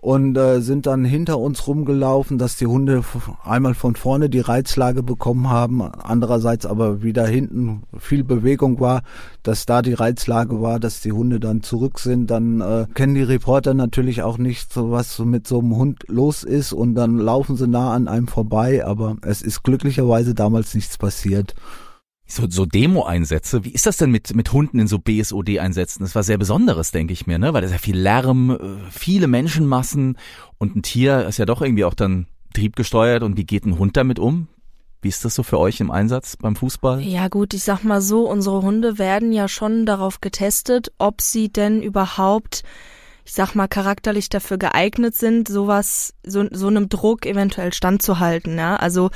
und 0.00 0.36
äh, 0.36 0.60
sind 0.60 0.86
dann 0.86 1.04
hinter 1.04 1.38
uns 1.38 1.66
rumgelaufen, 1.66 2.38
dass 2.38 2.56
die 2.56 2.66
Hunde 2.66 3.02
einmal 3.44 3.74
von 3.74 3.96
vorne 3.96 4.30
die 4.30 4.40
Reizlage 4.40 5.02
bekommen 5.02 5.50
haben, 5.50 5.82
andererseits 5.82 6.66
aber 6.66 7.02
wieder 7.02 7.26
hinten 7.26 7.82
viel 7.98 8.22
Bewegung 8.22 8.78
war, 8.78 9.02
dass 9.42 9.66
da 9.66 9.82
die 9.82 9.94
Reizlage 9.94 10.62
war, 10.62 10.78
dass 10.78 11.00
die 11.00 11.12
Hunde 11.12 11.40
dann 11.40 11.62
zurück 11.62 11.98
sind. 11.98 12.30
Dann 12.30 12.60
äh, 12.60 12.86
kennen 12.94 13.16
die 13.16 13.22
Reporter 13.22 13.74
natürlich 13.74 14.22
auch 14.22 14.38
nicht, 14.38 14.72
so 14.72 14.92
was 14.92 15.18
mit 15.18 15.48
so 15.48 15.58
einem 15.58 15.74
Hund 15.74 16.04
los 16.06 16.44
ist 16.44 16.72
und 16.72 16.94
dann 16.94 17.18
laufen 17.18 17.56
sie 17.56 17.66
nah 17.66 17.92
an 17.92 18.06
einem 18.06 18.28
vorbei, 18.28 18.86
aber 18.86 19.16
es 19.22 19.42
ist 19.42 19.64
glücklicherweise 19.64 20.34
damals 20.34 20.74
nichts 20.74 20.96
passiert. 20.96 21.54
So, 22.30 22.44
so 22.48 22.66
Demo-Einsätze, 22.66 23.64
wie 23.64 23.70
ist 23.70 23.86
das 23.86 23.96
denn 23.96 24.10
mit, 24.10 24.36
mit 24.36 24.52
Hunden 24.52 24.78
in 24.78 24.86
so 24.86 24.98
BSOD-Einsätzen? 24.98 26.02
Das 26.02 26.14
war 26.14 26.22
sehr 26.22 26.36
Besonderes, 26.36 26.90
denke 26.90 27.14
ich 27.14 27.26
mir, 27.26 27.38
ne? 27.38 27.54
Weil 27.54 27.62
da 27.62 27.66
ist 27.66 27.72
ja 27.72 27.78
viel 27.78 27.96
Lärm, 27.96 28.50
äh, 28.50 28.58
viele 28.90 29.28
Menschenmassen 29.28 30.18
und 30.58 30.76
ein 30.76 30.82
Tier 30.82 31.26
ist 31.26 31.38
ja 31.38 31.46
doch 31.46 31.62
irgendwie 31.62 31.86
auch 31.86 31.94
dann 31.94 32.26
triebgesteuert 32.52 33.22
und 33.22 33.38
wie 33.38 33.44
geht 33.44 33.64
ein 33.64 33.78
Hund 33.78 33.96
damit 33.96 34.18
um? 34.18 34.48
Wie 35.00 35.08
ist 35.08 35.24
das 35.24 35.34
so 35.34 35.42
für 35.42 35.58
euch 35.58 35.80
im 35.80 35.90
Einsatz 35.90 36.36
beim 36.36 36.54
Fußball? 36.54 37.00
Ja 37.00 37.28
gut, 37.28 37.54
ich 37.54 37.62
sag 37.62 37.82
mal 37.82 38.02
so, 38.02 38.28
unsere 38.28 38.62
Hunde 38.62 38.98
werden 38.98 39.32
ja 39.32 39.48
schon 39.48 39.86
darauf 39.86 40.20
getestet, 40.20 40.92
ob 40.98 41.22
sie 41.22 41.50
denn 41.50 41.82
überhaupt 41.82 42.62
ich 43.28 43.34
sag 43.34 43.54
mal, 43.54 43.68
charakterlich 43.68 44.30
dafür 44.30 44.56
geeignet 44.56 45.14
sind, 45.14 45.48
sowas, 45.48 46.14
so, 46.24 46.46
so 46.50 46.68
einem 46.68 46.88
Druck 46.88 47.26
eventuell 47.26 47.74
standzuhalten. 47.74 48.56
Ja? 48.56 48.76
Also 48.76 49.10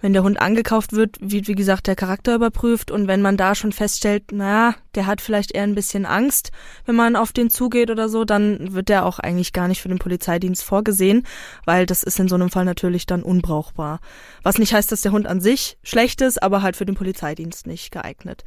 wenn 0.00 0.14
der 0.14 0.22
Hund 0.22 0.40
angekauft 0.40 0.94
wird, 0.94 1.18
wird 1.20 1.46
wie 1.46 1.54
gesagt 1.54 1.86
der 1.86 1.94
Charakter 1.94 2.34
überprüft 2.34 2.90
und 2.90 3.06
wenn 3.06 3.20
man 3.20 3.36
da 3.36 3.54
schon 3.54 3.72
feststellt, 3.72 4.32
naja, 4.32 4.76
der 4.94 5.04
hat 5.04 5.20
vielleicht 5.20 5.52
eher 5.52 5.64
ein 5.64 5.74
bisschen 5.74 6.06
Angst, 6.06 6.52
wenn 6.86 6.94
man 6.94 7.16
auf 7.16 7.32
den 7.32 7.50
zugeht 7.50 7.90
oder 7.90 8.08
so, 8.08 8.24
dann 8.24 8.72
wird 8.72 8.88
der 8.88 9.04
auch 9.04 9.18
eigentlich 9.18 9.52
gar 9.52 9.68
nicht 9.68 9.82
für 9.82 9.90
den 9.90 9.98
Polizeidienst 9.98 10.64
vorgesehen, 10.64 11.26
weil 11.66 11.84
das 11.84 12.02
ist 12.02 12.18
in 12.18 12.28
so 12.28 12.36
einem 12.36 12.48
Fall 12.48 12.64
natürlich 12.64 13.04
dann 13.04 13.22
unbrauchbar. 13.22 14.00
Was 14.42 14.56
nicht 14.56 14.72
heißt, 14.72 14.90
dass 14.90 15.02
der 15.02 15.12
Hund 15.12 15.26
an 15.26 15.42
sich 15.42 15.76
schlecht 15.82 16.22
ist, 16.22 16.42
aber 16.42 16.62
halt 16.62 16.76
für 16.76 16.86
den 16.86 16.94
Polizeidienst 16.94 17.66
nicht 17.66 17.90
geeignet. 17.90 18.42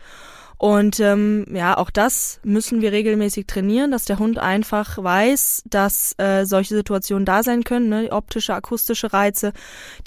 Und 0.64 1.02
ähm, 1.02 1.46
ja, 1.54 1.78
auch 1.78 1.90
das 1.90 2.40
müssen 2.46 2.80
wir 2.80 2.94
regelmäßig 2.94 3.48
trainieren, 3.48 3.92
dass 3.92 4.06
der 4.06 4.18
Hund 4.18 4.40
einfach 4.40 4.98
weiß, 4.98 5.64
dass 5.66 6.18
äh, 6.20 6.46
solche 6.46 6.74
Situationen 6.74 7.26
da 7.26 7.44
sein 7.44 7.66
können, 7.66 7.90
ne? 7.90 8.08
optische, 8.14 8.54
akustische 8.54 9.12
Reize, 9.12 9.52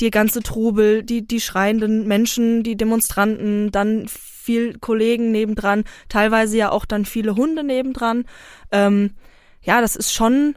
die 0.01 0.11
ganze 0.11 0.43
Trubel, 0.43 1.03
die, 1.03 1.29
die 1.29 1.43
schreienden 1.43 2.09
Menschen, 2.09 2.63
die 2.63 2.75
Demonstranten, 2.75 3.71
dann 3.71 4.09
viel 4.09 4.79
Kollegen 4.79 5.31
nebendran, 5.31 5.85
teilweise 6.09 6.57
ja 6.57 6.71
auch 6.71 6.87
dann 6.87 7.05
viele 7.05 7.37
Hunde 7.37 7.63
nebendran. 7.63 8.25
Ähm, 8.73 9.11
ja, 9.61 9.83
das 9.83 9.95
ist 9.95 10.15
schon 10.15 10.55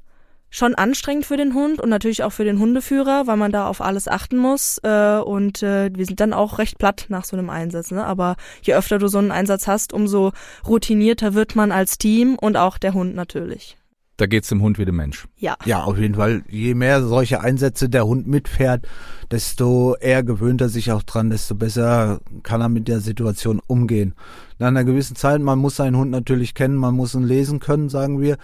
schon 0.49 0.75
anstrengend 0.75 1.25
für 1.25 1.37
den 1.37 1.53
Hund 1.53 1.79
und 1.79 1.89
natürlich 1.89 2.23
auch 2.23 2.31
für 2.31 2.43
den 2.43 2.59
Hundeführer, 2.59 3.27
weil 3.27 3.37
man 3.37 3.51
da 3.51 3.67
auf 3.67 3.81
alles 3.81 4.07
achten 4.07 4.37
muss. 4.37 4.79
Äh, 4.83 5.19
und 5.19 5.63
äh, 5.63 5.91
wir 5.93 6.05
sind 6.05 6.19
dann 6.19 6.33
auch 6.33 6.57
recht 6.57 6.77
platt 6.77 7.05
nach 7.09 7.25
so 7.25 7.37
einem 7.37 7.49
Einsatz. 7.49 7.91
Ne? 7.91 8.05
Aber 8.05 8.35
je 8.61 8.73
öfter 8.73 8.97
du 8.97 9.07
so 9.07 9.17
einen 9.17 9.31
Einsatz 9.31 9.67
hast, 9.67 9.93
umso 9.93 10.31
routinierter 10.67 11.33
wird 11.33 11.55
man 11.55 11.71
als 11.71 11.97
Team 11.97 12.35
und 12.35 12.57
auch 12.57 12.77
der 12.77 12.93
Hund 12.93 13.15
natürlich. 13.15 13.77
Da 14.17 14.25
geht's 14.25 14.49
dem 14.49 14.61
Hund 14.61 14.77
wie 14.77 14.83
dem 14.83 14.97
Mensch. 14.97 15.29
Ja. 15.37 15.55
Ja, 15.63 15.83
auf 15.83 15.97
jeden 15.97 16.15
Fall. 16.15 16.43
Je 16.49 16.73
mehr 16.73 17.01
solche 17.03 17.39
Einsätze 17.39 17.87
der 17.87 18.05
Hund 18.05 18.27
mitfährt, 18.27 18.85
desto 19.31 19.95
eher 19.95 20.23
gewöhnt 20.23 20.59
er 20.59 20.67
sich 20.67 20.91
auch 20.91 21.03
dran, 21.03 21.29
desto 21.29 21.55
besser 21.55 22.19
kann 22.43 22.59
er 22.59 22.67
mit 22.67 22.89
der 22.89 22.99
Situation 22.99 23.61
umgehen. 23.65 24.15
Nach 24.57 24.67
einer 24.67 24.83
gewissen 24.83 25.15
Zeit, 25.15 25.39
man 25.39 25.57
muss 25.57 25.77
seinen 25.77 25.95
Hund 25.95 26.11
natürlich 26.11 26.53
kennen, 26.53 26.75
man 26.75 26.95
muss 26.95 27.15
ihn 27.15 27.23
lesen 27.23 27.61
können, 27.61 27.87
sagen 27.87 28.19
wir 28.19 28.37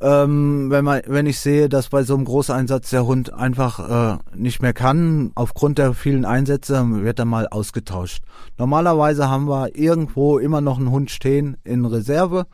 ähm, 0.00 0.70
wenn 0.70 0.84
man, 0.84 1.02
wenn 1.06 1.26
ich 1.26 1.40
sehe, 1.40 1.68
dass 1.68 1.88
bei 1.88 2.02
so 2.02 2.14
einem 2.14 2.24
Großeinsatz 2.24 2.90
der 2.90 3.06
Hund 3.06 3.32
einfach 3.32 4.16
äh, 4.16 4.18
nicht 4.34 4.62
mehr 4.62 4.72
kann, 4.72 5.32
aufgrund 5.34 5.78
der 5.78 5.94
vielen 5.94 6.24
Einsätze, 6.24 6.84
wird 7.02 7.18
er 7.18 7.24
mal 7.24 7.48
ausgetauscht. 7.48 8.22
Normalerweise 8.58 9.28
haben 9.28 9.48
wir 9.48 9.76
irgendwo 9.76 10.38
immer 10.38 10.60
noch 10.60 10.78
einen 10.78 10.90
Hund 10.90 11.10
stehen 11.10 11.56
in 11.64 11.84
Reserve 11.84 12.46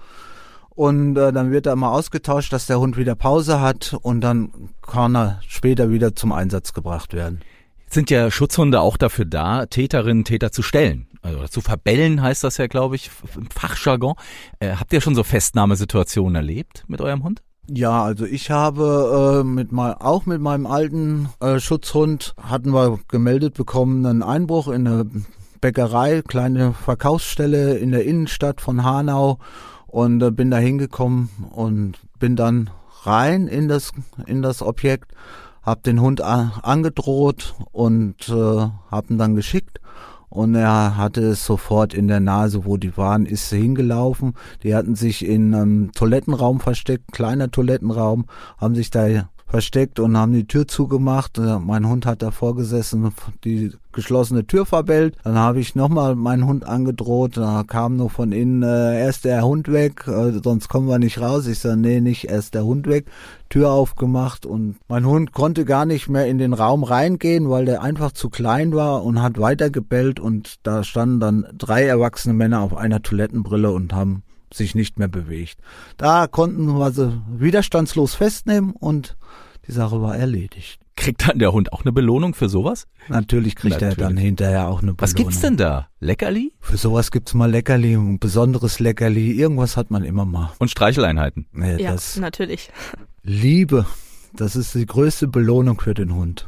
und 0.71 1.17
äh, 1.17 1.33
dann 1.33 1.51
wird 1.51 1.67
er 1.67 1.77
mal 1.77 1.93
ausgetauscht, 1.93 2.53
dass 2.53 2.67
der 2.67 2.81
Hund 2.81 2.97
wieder 2.97 3.15
Pause 3.15 3.61
hat 3.61 3.97
und 4.01 4.23
dann 4.23 4.51
kann 4.83 5.15
er 5.15 5.41
später 5.47 5.91
wieder 5.91 6.17
zum 6.17 6.33
Einsatz 6.33 6.73
gebracht 6.73 7.13
werden. 7.13 7.41
sind 7.91 8.11
ja 8.11 8.31
Schutzhunde 8.31 8.81
auch 8.81 8.97
dafür 8.97 9.27
da, 9.27 9.67
Täterinnen, 9.67 10.25
Täter 10.25 10.51
zu 10.51 10.63
stellen 10.63 11.07
also 11.25 11.49
zu 11.49 11.61
verbellen 11.63 12.23
heißt 12.23 12.45
das 12.45 12.59
ja, 12.59 12.67
glaube 12.67 12.97
ich, 12.97 13.11
im 13.35 13.49
Fachjargon. 13.51 14.15
Äh, 14.61 14.77
habt 14.77 14.93
ihr 14.93 15.01
schon 15.01 15.15
so 15.15 15.25
Festnahmesituationen 15.25 16.37
erlebt 16.37 16.85
mit 16.87 17.01
eurem 17.01 17.25
Hund? 17.25 17.43
Ja, 17.67 18.05
also 18.05 18.27
ich 18.27 18.51
habe 18.51 19.41
äh, 19.41 19.45
mit 19.45 19.73
mal 19.73 19.95
auch 19.95 20.27
mit 20.27 20.41
meinem 20.41 20.67
alten 20.67 21.31
äh, 21.41 21.59
Schutzhund 21.61 22.35
hatten 22.41 22.75
wir 22.75 23.01
gemeldet 23.09 23.55
bekommen 23.55 24.05
einen 24.05 24.23
Einbruch 24.23 24.69
in 24.69 24.87
eine 24.87 25.07
Bäckerei, 25.63 26.21
kleine 26.21 26.75
Verkaufsstelle 26.75 27.79
in 27.79 27.91
der 27.91 28.05
Innenstadt 28.05 28.61
von 28.61 28.85
Hanau 28.85 29.39
und 29.87 30.23
äh, 30.23 30.31
bin 30.31 30.51
da 30.51 30.59
hingekommen 30.59 31.31
und 31.53 31.95
bin 32.19 32.37
dann 32.37 32.69
rein 33.05 33.47
in 33.47 33.67
das 33.69 33.93
in 34.27 34.43
das 34.43 34.61
Objekt, 34.61 35.13
hab 35.63 35.83
den 35.85 36.03
Hund 36.03 36.21
angedroht 36.21 37.55
und 37.73 38.29
äh, 38.29 38.69
hab 38.91 39.09
ihn 39.09 39.17
dann 39.17 39.37
geschickt 39.37 39.81
und 40.29 40.55
er 40.55 40.97
hatte 40.97 41.21
es 41.23 41.45
sofort 41.45 41.95
in 41.95 42.09
der 42.09 42.21
Nase, 42.21 42.65
wo 42.65 42.77
die 42.77 42.97
waren, 42.97 43.27
ist 43.27 43.51
hingelaufen. 43.51 44.35
Die 44.63 44.75
hatten 44.75 44.95
sich 44.95 45.25
in 45.25 45.55
einem 45.55 45.93
Toilettenraum 45.93 46.61
versteckt, 46.61 47.13
kleiner 47.13 47.51
Toilettenraum, 47.51 48.27
haben 48.59 48.75
sich 48.75 48.91
da 48.91 49.29
versteckt 49.55 50.01
und 50.01 50.17
haben 50.17 50.33
die 50.33 50.49
Tür 50.49 50.67
zugemacht. 50.67 51.39
Äh, 51.39 51.61
mein 51.61 51.89
Hund 51.89 52.07
hat 52.07 52.23
davor 52.23 52.57
gesessen, 52.57 53.13
die 53.45 53.71
geschlossene 53.93 54.49
Tür 54.49 54.67
verbellt. 54.67 55.15
Dann 55.23 55.39
habe 55.39 55.61
ich 55.61 55.77
nochmal 55.77 56.17
meinen 56.17 56.45
Hund 56.45 56.67
angedroht. 56.67 57.37
Da 57.37 57.63
kam 57.65 57.95
nur 57.95 58.11
von 58.11 58.33
innen, 58.33 58.65
äh, 58.65 59.01
erst 59.01 59.25
der 59.25 59.43
Hund 59.43 59.71
weg, 59.71 60.09
äh, 60.09 60.33
sonst 60.43 60.69
kommen 60.69 60.89
wir 60.89 60.99
nicht 60.99 61.21
raus. 61.21 61.47
Ich 61.47 61.61
sage, 61.61 61.77
nee, 61.77 62.01
nicht 62.01 62.25
erst 62.25 62.55
der 62.55 62.65
Hund 62.65 62.89
weg. 62.89 63.07
Tür 63.49 63.71
aufgemacht 63.71 64.45
und 64.45 64.75
mein 64.89 65.07
Hund 65.07 65.31
konnte 65.31 65.65
gar 65.65 65.87
nicht 65.87 66.09
mehr 66.09 66.27
in 66.27 66.39
den 66.39 66.53
Raum 66.53 66.83
reingehen, 66.83 67.49
weil 67.49 67.65
der 67.65 67.81
einfach 67.81 68.11
zu 68.11 68.31
klein 68.31 68.75
war 68.75 69.05
und 69.05 69.23
hat 69.23 69.39
weiter 69.39 69.71
gebellt 69.71 70.19
und 70.19 70.57
da 70.65 70.83
standen 70.83 71.21
dann 71.21 71.47
drei 71.57 71.85
erwachsene 71.85 72.35
Männer 72.35 72.61
auf 72.61 72.77
einer 72.77 73.03
Toilettenbrille 73.03 73.71
und 73.71 73.93
haben 73.93 74.25
sich 74.53 74.75
nicht 74.75 74.99
mehr 74.99 75.07
bewegt. 75.07 75.59
Da 75.97 76.27
konnten 76.27 76.67
wir 76.77 76.91
sie 76.91 77.21
widerstandslos 77.29 78.15
festnehmen 78.15 78.73
und 78.73 79.17
die 79.67 79.73
Sache 79.73 80.01
war 80.01 80.17
erledigt. 80.17 80.81
Kriegt 80.97 81.29
dann 81.29 81.39
der 81.39 81.53
Hund 81.53 81.73
auch 81.73 81.83
eine 81.83 81.93
Belohnung 81.93 82.35
für 82.35 82.49
sowas? 82.49 82.87
Natürlich 83.09 83.57
kriegt 83.57 83.81
Natürlich. 83.81 83.99
er 83.99 84.05
dann 84.05 84.17
hinterher 84.17 84.69
auch 84.69 84.83
eine 84.83 84.95
Belohnung. 84.95 85.01
Was 85.01 85.15
gibt's 85.15 85.41
denn 85.41 85.57
da? 85.57 85.89
Leckerli? 86.01 86.53
Für 86.61 86.77
sowas 86.77 87.11
gibt's 87.11 87.35
mal 87.35 87.51
Leckerli, 87.51 87.95
ein 87.95 88.19
besonderes 88.19 88.79
Leckerli. 88.79 89.33
Irgendwas 89.33 89.77
hat 89.77 89.91
man 89.91 90.05
immer 90.05 90.25
mal. 90.25 90.53
Und 90.59 90.71
Streicheleinheiten? 90.71 91.47
Ja, 91.55 91.77
ja 91.77 91.93
das 91.93 92.17
natürlich. 92.17 92.71
Liebe, 93.23 93.87
das 94.35 94.55
ist 94.55 94.75
die 94.75 94.87
größte 94.87 95.29
Belohnung 95.29 95.81
für 95.81 95.95
den 95.95 96.15
Hund. 96.15 96.47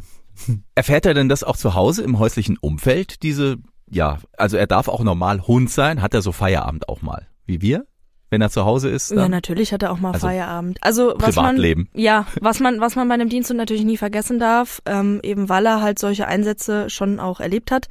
Erfährt 0.74 1.06
er 1.06 1.14
denn 1.14 1.28
das 1.28 1.42
auch 1.42 1.56
zu 1.56 1.74
Hause 1.74 2.02
im 2.02 2.18
häuslichen 2.18 2.58
Umfeld? 2.58 3.22
Diese, 3.22 3.56
ja, 3.90 4.18
also 4.36 4.56
er 4.56 4.66
darf 4.66 4.88
auch 4.88 5.02
normal 5.02 5.46
Hund 5.46 5.70
sein. 5.70 6.02
Hat 6.02 6.14
er 6.14 6.22
so 6.22 6.32
Feierabend 6.32 6.88
auch 6.88 7.02
mal? 7.02 7.26
Wie 7.46 7.62
wir? 7.62 7.86
Wenn 8.30 8.40
er 8.40 8.50
zu 8.50 8.64
Hause 8.64 8.88
ist? 8.90 9.10
Ja, 9.10 9.16
Dann? 9.16 9.30
natürlich 9.30 9.72
hat 9.72 9.82
er 9.82 9.92
auch 9.92 9.98
mal 9.98 10.12
Also 10.12 10.26
Feierabend. 10.26 10.78
Also 10.80 11.14
was 11.16 11.34
Privatleben. 11.34 11.88
man 11.92 12.02
ja, 12.02 12.26
was 12.40 12.60
man 12.60 12.80
was 12.80 12.96
man 12.96 13.08
bei 13.08 13.14
einem 13.14 13.28
Diensthund 13.28 13.58
natürlich 13.58 13.84
nie 13.84 13.96
vergessen 13.96 14.38
darf, 14.38 14.82
ähm, 14.86 15.20
eben 15.22 15.48
weil 15.48 15.64
er 15.66 15.80
halt 15.80 15.98
solche 15.98 16.26
Einsätze 16.26 16.90
schon 16.90 17.20
auch 17.20 17.40
erlebt 17.40 17.70
hat, 17.70 17.86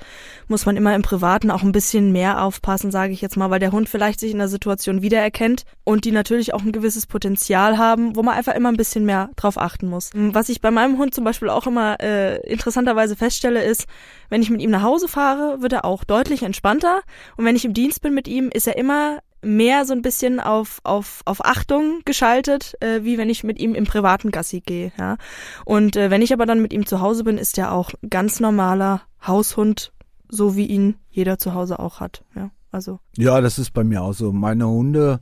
muss 0.48 0.66
man 0.66 0.76
immer 0.76 0.94
im 0.96 1.02
Privaten 1.02 1.52
auch 1.52 1.64
ein 1.64 1.72
bisschen 1.72 2.12
mehr 2.12 2.44
aufpassen, 2.44 2.92
sage 2.92 3.14
ich 3.14 3.22
jetzt 3.22 3.38
mal, 3.38 3.50
weil 3.50 3.60
der 3.60 3.72
Hund 3.72 3.88
vielleicht 3.88 4.20
sich 4.20 4.32
in 4.32 4.40
der 4.40 4.48
Situation 4.50 5.02
wiedererkennt 5.02 5.64
und 5.84 6.06
die 6.06 6.12
natürlich 6.12 6.54
auch 6.54 6.62
ein 6.62 6.72
gewisses 6.72 7.08
Potenzial 7.08 7.78
haben, 7.78 8.16
wo 8.16 8.24
man 8.24 8.36
einfach 8.36 8.56
immer 8.56 8.70
ein 8.70 8.78
bisschen 8.78 9.06
mehr 9.06 9.30
drauf 9.38 9.58
achten 9.58 9.88
muss. 9.88 10.12
Was 10.14 10.50
ich 10.50 10.62
bei 10.62 10.72
meinem 10.72 10.98
Hund 10.98 11.14
zum 11.14 11.24
Beispiel 11.24 11.50
auch 11.50 11.68
immer 11.68 12.00
äh, 12.02 12.38
interessanterweise 12.50 13.16
feststelle, 13.16 13.64
ist, 13.64 13.86
wenn 14.30 14.42
ich 14.42 14.50
mit 14.50 14.62
ihm 14.62 14.72
nach 14.72 14.82
Hause 14.82 15.08
fahre, 15.08 15.62
wird 15.62 15.74
er 15.74 15.86
auch 15.86 16.04
deutlich 16.04 16.44
entspannter 16.44 17.02
und 17.38 17.46
wenn 17.46 17.56
ich 17.56 17.64
im 17.66 17.74
Dienst 17.74 18.02
bin 18.02 18.14
mit 18.14 18.28
ihm, 18.28 18.50
ist 18.54 18.68
er 18.68 18.78
immer 18.78 19.20
mehr 19.42 19.86
so 19.86 19.94
ein 19.94 20.02
bisschen 20.02 20.40
auf, 20.40 20.80
auf, 20.84 21.22
auf 21.26 21.46
Achtung 21.46 22.02
geschaltet, 22.06 22.76
äh, 22.82 23.04
wie 23.04 23.18
wenn 23.18 23.30
ich 23.30 23.44
mit 23.44 23.60
ihm 23.60 23.76
im 23.76 23.86
privaten 23.86 24.32
Gassi 24.32 24.62
gehe. 24.62 24.92
Ja? 24.98 25.18
Und 25.66 25.96
äh, 25.96 26.10
wenn 26.10 26.22
ich 26.22 26.34
aber 26.34 26.46
dann 26.46 26.62
mit 26.62 26.74
ihm 26.74 26.86
zu 26.86 27.02
Hause 27.02 27.24
bin, 27.24 27.38
ist 27.38 27.58
er 27.58 27.72
auch 27.72 27.92
ganz 28.10 28.40
normaler 28.40 29.02
Haushund, 29.26 29.92
so 30.30 30.56
wie 30.56 30.66
ihn 30.66 30.96
jeder 31.10 31.38
zu 31.38 31.54
Hause 31.54 31.80
auch 31.80 32.00
hat. 32.00 32.24
Ja, 32.36 32.50
also. 32.72 33.00
Ja, 33.18 33.40
das 33.42 33.60
ist 33.60 33.72
bei 33.72 33.84
mir 33.84 34.02
auch 34.02 34.14
so. 34.14 34.32
Meine 34.32 34.68
Hunde 34.68 35.20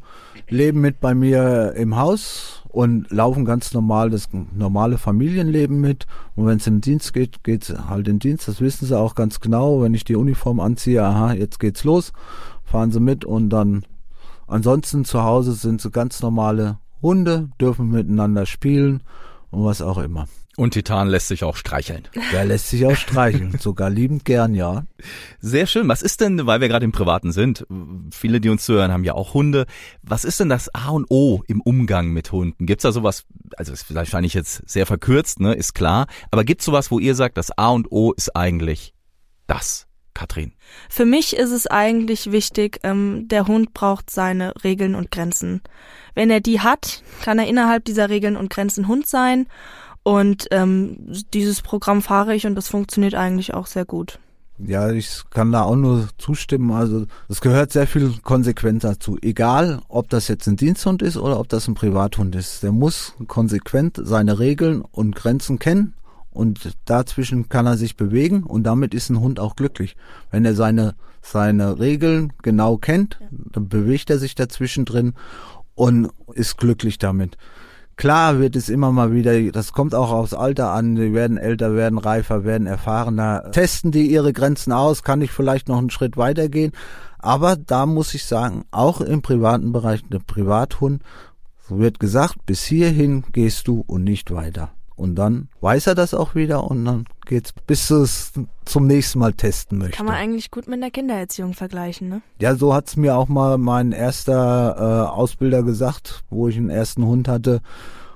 leben 0.50 0.82
mit 0.82 1.00
bei 1.00 1.14
mir 1.14 1.74
im 1.76 1.98
Haus 1.98 2.64
und 2.70 3.12
laufen 3.12 3.46
ganz 3.46 3.74
normal 3.74 4.10
das 4.10 4.30
normale 4.56 4.98
Familienleben 4.98 5.80
mit. 5.80 6.08
Und 6.36 6.48
wenn 6.48 6.58
es 6.58 6.68
im 6.68 6.82
Dienst 6.82 7.14
geht, 7.14 7.44
geht's 7.44 7.74
halt 7.90 8.08
in 8.08 8.20
Dienst. 8.20 8.48
Das 8.48 8.62
wissen 8.62 8.88
sie 8.88 8.98
auch 8.98 9.16
ganz 9.16 9.40
genau. 9.40 9.82
Wenn 9.82 9.94
ich 9.94 10.04
die 10.06 10.16
Uniform 10.16 10.60
anziehe, 10.60 11.04
aha, 11.04 11.34
jetzt 11.34 11.60
geht's 11.60 11.84
los, 11.84 12.14
fahren 12.64 12.92
sie 12.92 13.00
mit 13.00 13.26
und 13.26 13.50
dann 13.50 13.86
Ansonsten 14.54 15.04
zu 15.04 15.24
Hause 15.24 15.54
sind 15.54 15.82
sie 15.82 15.90
ganz 15.90 16.22
normale 16.22 16.78
Hunde, 17.02 17.50
dürfen 17.60 17.90
miteinander 17.90 18.46
spielen 18.46 19.02
und 19.50 19.66
was 19.66 19.82
auch 19.82 19.98
immer. 19.98 20.28
Und 20.56 20.76
Titan 20.76 21.08
lässt 21.08 21.30
sich 21.30 21.44
auch 21.44 21.56
streicheln. 21.56 22.08
Der 22.32 22.46
lässt 22.46 22.70
sich 22.70 22.86
auch 22.86 22.96
streicheln, 22.96 23.58
sogar 23.60 23.90
liebend 23.90 24.26
gern, 24.26 24.54
ja. 24.54 24.84
Sehr 25.40 25.66
schön. 25.66 25.88
Was 25.88 26.04
ist 26.04 26.22
denn, 26.22 26.46
weil 26.46 26.62
wir 26.62 26.68
gerade 26.68 26.86
im 26.86 26.92
Privaten 26.92 27.32
sind, 27.32 27.66
viele, 28.12 28.40
die 28.40 28.50
uns 28.50 28.64
zuhören, 28.64 28.92
haben 28.92 29.04
ja 29.04 29.16
auch 29.16 29.34
Hunde. 29.34 29.66
Was 30.04 30.24
ist 30.24 30.40
denn 30.40 30.50
das 30.50 30.70
A 30.76 30.90
und 30.90 31.10
O 31.10 31.42
im 31.48 31.60
Umgang 31.60 32.12
mit 32.12 32.32
Hunden? 32.32 32.68
Gibt's 32.68 32.84
da 32.84 32.92
sowas, 32.92 33.26
also 33.58 33.74
ist 33.74 33.92
wahrscheinlich 33.96 34.36
jetzt 34.36 34.70
sehr 34.70 34.86
verkürzt, 34.86 35.40
ne, 35.40 35.56
ist 35.56 35.74
klar, 35.74 36.06
aber 36.30 36.44
gibt's 36.44 36.66
sowas, 36.66 36.92
wo 36.92 37.00
ihr 37.00 37.16
sagt, 37.16 37.38
das 37.38 37.58
A 37.58 37.70
und 37.70 37.92
O 37.92 38.12
ist 38.12 38.36
eigentlich 38.36 38.94
das? 39.48 39.88
Katrin? 40.14 40.54
Für 40.90 41.06
mich 41.06 41.36
ist 41.36 41.52
es 41.52 41.68
eigentlich 41.68 42.32
wichtig, 42.32 42.80
ähm, 42.84 43.28
der 43.28 43.48
Hund 43.48 43.74
braucht 43.74 44.10
seine 44.10 44.54
Regeln 44.64 44.96
und 44.96 45.12
Grenzen. 45.12 45.62
Wenn 46.16 46.30
er 46.30 46.40
die 46.40 46.60
hat, 46.60 47.04
kann 47.24 47.40
er 47.40 47.48
innerhalb 47.48 47.86
dieser 47.86 48.10
Regeln 48.10 48.38
und 48.38 48.50
Grenzen 48.50 48.88
Hund 48.88 49.08
sein. 49.08 49.48
Und 50.04 50.48
ähm, 50.52 50.98
dieses 51.34 51.62
Programm 51.62 52.02
fahre 52.02 52.36
ich 52.36 52.46
und 52.46 52.56
das 52.56 52.68
funktioniert 52.68 53.16
eigentlich 53.16 53.54
auch 53.54 53.68
sehr 53.68 53.86
gut. 53.86 54.20
Ja, 54.60 54.92
ich 54.92 55.24
kann 55.32 55.52
da 55.52 55.64
auch 55.64 55.76
nur 55.76 56.08
zustimmen. 56.18 56.72
Also 56.72 57.08
es 57.28 57.42
gehört 57.42 57.72
sehr 57.72 57.88
viel 57.88 58.14
Konsequenz 58.22 58.84
dazu. 58.84 59.18
Egal, 59.22 59.82
ob 59.88 60.10
das 60.10 60.28
jetzt 60.28 60.48
ein 60.48 60.58
Diensthund 60.58 61.02
ist 61.02 61.18
oder 61.18 61.40
ob 61.40 61.50
das 61.50 61.68
ein 61.68 61.74
Privathund 61.74 62.36
ist. 62.36 62.62
Der 62.64 62.72
muss 62.72 63.14
konsequent 63.28 64.00
seine 64.02 64.40
Regeln 64.40 64.82
und 64.82 65.16
Grenzen 65.16 65.58
kennen 65.58 65.94
und 66.34 66.72
dazwischen 66.86 67.50
kann 67.50 67.66
er 67.66 67.78
sich 67.78 67.96
bewegen 67.96 68.44
und 68.44 68.64
damit 68.64 68.94
ist 68.94 69.10
ein 69.10 69.20
Hund 69.20 69.40
auch 69.40 69.56
glücklich. 69.56 69.96
Wenn 70.32 70.46
er 70.46 70.56
seine, 70.56 70.96
seine 71.22 71.80
Regeln 71.80 72.34
genau 72.42 72.78
kennt, 72.78 73.20
dann 73.32 73.70
bewegt 73.70 74.10
er 74.10 74.20
sich 74.20 74.36
dazwischen 74.36 74.86
drin 74.86 75.14
und 75.76 76.10
ist 76.34 76.58
glücklich 76.58 76.98
damit. 76.98 77.38
Klar 77.96 78.40
wird 78.40 78.56
es 78.56 78.70
immer 78.70 78.92
mal 78.92 79.14
wieder, 79.14 79.40
das 79.52 79.72
kommt 79.72 79.94
auch 79.94 80.12
aufs 80.12 80.34
Alter 80.34 80.72
an, 80.72 80.96
die 80.96 81.14
werden 81.14 81.38
älter, 81.38 81.76
werden 81.76 82.00
reifer, 82.00 82.44
werden 82.44 82.66
erfahrener, 82.66 83.52
testen 83.52 83.92
die 83.92 84.12
ihre 84.12 84.34
Grenzen 84.34 84.74
aus, 84.74 85.04
kann 85.04 85.22
ich 85.22 85.32
vielleicht 85.32 85.68
noch 85.68 85.78
einen 85.78 85.92
Schritt 85.92 86.18
weitergehen. 86.18 86.72
Aber 87.20 87.56
da 87.56 87.86
muss 87.86 88.16
ich 88.16 88.26
sagen, 88.26 88.66
auch 88.72 89.00
im 89.00 89.22
privaten 89.22 89.72
Bereich, 89.72 90.02
der 90.10 90.20
Privathund, 90.20 91.04
so 91.70 91.80
wird 91.80 92.00
gesagt, 92.00 92.46
bis 92.46 92.64
hierhin 92.64 93.24
gehst 93.32 93.68
du 93.68 93.84
und 93.86 94.04
nicht 94.04 94.32
weiter. 94.32 94.72
Und 94.96 95.16
dann 95.16 95.50
weiß 95.62 95.88
er 95.88 95.96
das 95.96 96.14
auch 96.14 96.36
wieder 96.36 96.70
und 96.70 96.86
dann 96.86 97.06
geht's, 97.26 97.54
bis 97.66 97.88
du 97.88 98.04
es 98.04 98.32
zum 98.66 98.88
nächsten 98.88 99.20
Mal 99.20 99.34
testen 99.34 99.80
möchte. 99.80 99.98
Kann 99.98 100.06
man 100.06 100.16
eigentlich 100.16 100.52
gut 100.52 100.68
mit 100.68 100.82
der 100.82 100.92
Kindererziehung 100.92 101.54
vergleichen, 101.54 102.10
ne? 102.10 102.22
Ja, 102.40 102.56
so 102.56 102.74
hat's 102.74 102.96
mir 102.96 103.16
auch 103.16 103.28
mal 103.28 103.58
mein 103.58 103.92
erster 103.92 104.76
äh, 104.78 105.12
Ausbilder 105.12 105.64
gesagt, 105.64 106.24
wo 106.30 106.48
ich 106.48 106.58
einen 106.58 106.70
ersten 106.70 107.06
Hund 107.06 107.28
hatte. 107.28 107.62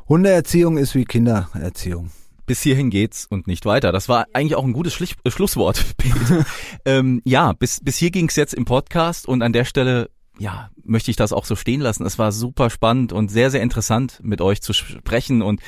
Hundeerziehung 0.08 0.78
ist 0.78 0.96
wie 0.96 1.06
Kindererziehung. 1.06 2.12
Bis 2.46 2.62
hierhin 2.62 2.90
geht's 2.90 3.26
und 3.30 3.46
nicht 3.48 3.66
weiter. 3.66 3.92
Das 3.92 4.08
war 4.08 4.28
eigentlich 4.32 4.56
auch 4.56 4.64
ein 4.64 4.72
gutes 4.72 4.94
Schlich 4.94 5.16
äh, 5.24 5.32
Schlusswort, 5.32 5.84
Peter. 5.98 6.46
ähm, 6.86 7.22
ja, 7.26 7.54
bis, 7.54 7.82
bis 7.84 7.98
hier 7.98 8.12
ging's 8.12 8.36
jetzt 8.36 8.54
im 8.54 8.66
Podcast 8.66 9.28
und 9.28 9.42
an 9.42 9.52
der 9.52 9.66
Stelle 9.66 10.10
ja, 10.40 10.70
möchte 10.84 11.12
ich 11.12 11.18
das 11.18 11.34
auch 11.34 11.46
so 11.46 11.56
stehen 11.56 11.82
lassen. 11.82 12.06
Es 12.06 12.20
war 12.20 12.32
super 12.32 12.70
spannend 12.70 13.14
und 13.14 13.30
sehr, 13.30 13.52
sehr 13.52 13.62
interessant, 13.62 14.20
mit 14.24 14.42
euch 14.42 14.62
zu 14.62 14.74
sprechen 14.74 15.42
und 15.42 15.62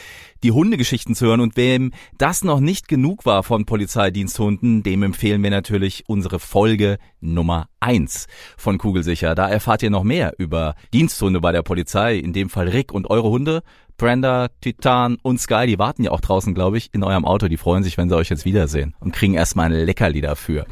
die 0.44 0.52
Hundegeschichten 0.52 1.16
zu 1.16 1.26
hören. 1.26 1.42
Und 1.42 1.58
wem 1.58 1.92
das 2.18 2.44
noch 2.44 2.60
nicht 2.60 2.88
genug 2.88 3.26
war 3.26 3.44
von 3.44 3.66
Polizeidiensthunden, 3.66 4.84
dem 4.84 5.04
empfehlen 5.04 5.44
wir 5.44 5.50
natürlich 5.50 6.04
unsere 6.08 6.40
Folge 6.40 6.98
Nummer 7.20 7.68
eins 7.80 8.28
von 8.58 8.78
Kugelsicher. 8.78 9.36
Da 9.36 9.50
erfahrt 9.50 9.84
ihr 9.84 9.90
noch 9.90 10.04
mehr 10.04 10.34
über 10.38 10.76
Diensthunde 10.94 11.42
bei 11.42 11.52
der 11.52 11.64
Polizei, 11.64 12.18
in 12.18 12.34
dem 12.34 12.50
Fall 12.50 12.70
Rick 12.70 12.92
und 12.92 13.10
eure 13.10 13.30
Hunde. 13.30 13.64
Brenda, 13.98 14.48
Titan 14.62 15.18
und 15.22 15.42
Sky, 15.42 15.68
die 15.68 15.78
warten 15.78 16.04
ja 16.04 16.12
auch 16.12 16.22
draußen, 16.22 16.54
glaube 16.54 16.78
ich, 16.78 16.94
in 16.94 17.04
eurem 17.04 17.26
Auto. 17.26 17.50
Die 17.50 17.58
freuen 17.58 17.84
sich, 17.84 17.98
wenn 17.98 18.08
sie 18.08 18.16
euch 18.16 18.30
jetzt 18.30 18.46
wiedersehen 18.46 18.96
und 19.02 19.14
kriegen 19.14 19.34
erstmal 19.34 19.66
ein 19.66 19.86
Leckerli 19.86 20.22
dafür. 20.22 20.66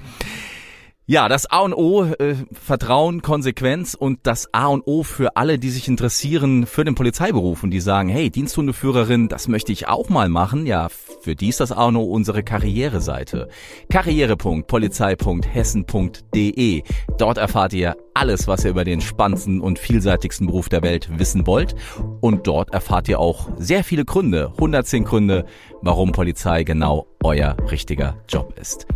Ja, 1.10 1.30
das 1.30 1.50
A 1.50 1.60
und 1.60 1.74
O, 1.74 2.04
äh, 2.04 2.36
Vertrauen, 2.52 3.22
Konsequenz 3.22 3.94
und 3.94 4.20
das 4.24 4.54
A 4.54 4.68
und 4.68 4.86
O 4.86 5.04
für 5.04 5.38
alle, 5.38 5.58
die 5.58 5.70
sich 5.70 5.88
interessieren 5.88 6.66
für 6.66 6.84
den 6.84 6.96
Polizeiberuf 6.96 7.64
und 7.64 7.72
die 7.72 7.80
sagen, 7.80 8.10
hey, 8.10 8.30
Diensthundeführerin, 8.30 9.30
das 9.30 9.48
möchte 9.48 9.72
ich 9.72 9.88
auch 9.88 10.10
mal 10.10 10.28
machen. 10.28 10.66
Ja, 10.66 10.90
für 11.22 11.34
die 11.34 11.48
ist 11.48 11.62
das 11.62 11.72
A 11.72 11.86
und 11.86 11.96
O 11.96 12.04
unsere 12.04 12.44
Karriereseite. 12.44 13.48
Karriere.polizei.hessen.de. 13.90 16.84
Dort 17.18 17.38
erfahrt 17.38 17.72
ihr 17.72 17.96
alles, 18.14 18.50
was 18.50 18.66
ihr 18.66 18.72
über 18.72 18.84
den 18.84 19.00
spannendsten 19.00 19.62
und 19.62 19.80
vielseitigsten 19.80 20.48
Beruf 20.48 20.68
der 20.68 20.84
Welt 20.84 21.18
wissen 21.18 21.48
wollt. 21.48 21.74
Und 22.20 22.48
dort 22.48 22.74
erfahrt 22.74 23.08
ihr 23.08 23.22
auch 23.22 23.48
sehr 23.56 23.86
viele 23.86 24.04
Gründe, 24.04 24.52
110 24.58 25.06
Gründe, 25.06 25.46
warum 25.82 26.12
Polizei 26.12 26.66
genau 26.66 27.08
euer 27.24 27.56
richtiger 27.72 28.18
Job 28.28 28.60
ist. 28.60 28.88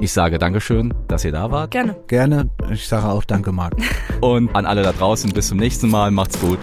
Ich 0.00 0.12
sage 0.12 0.38
Dankeschön, 0.38 0.94
dass 1.08 1.24
ihr 1.24 1.32
da 1.32 1.50
wart. 1.50 1.72
Gerne. 1.72 1.96
Gerne. 2.06 2.50
Ich 2.70 2.86
sage 2.86 3.08
auch 3.08 3.24
Danke, 3.24 3.50
Marc. 3.52 3.74
Und 4.20 4.54
an 4.54 4.64
alle 4.64 4.82
da 4.82 4.92
draußen 4.92 5.30
bis 5.32 5.48
zum 5.48 5.58
nächsten 5.58 5.90
Mal. 5.90 6.10
Macht's 6.10 6.38
gut. 6.40 6.58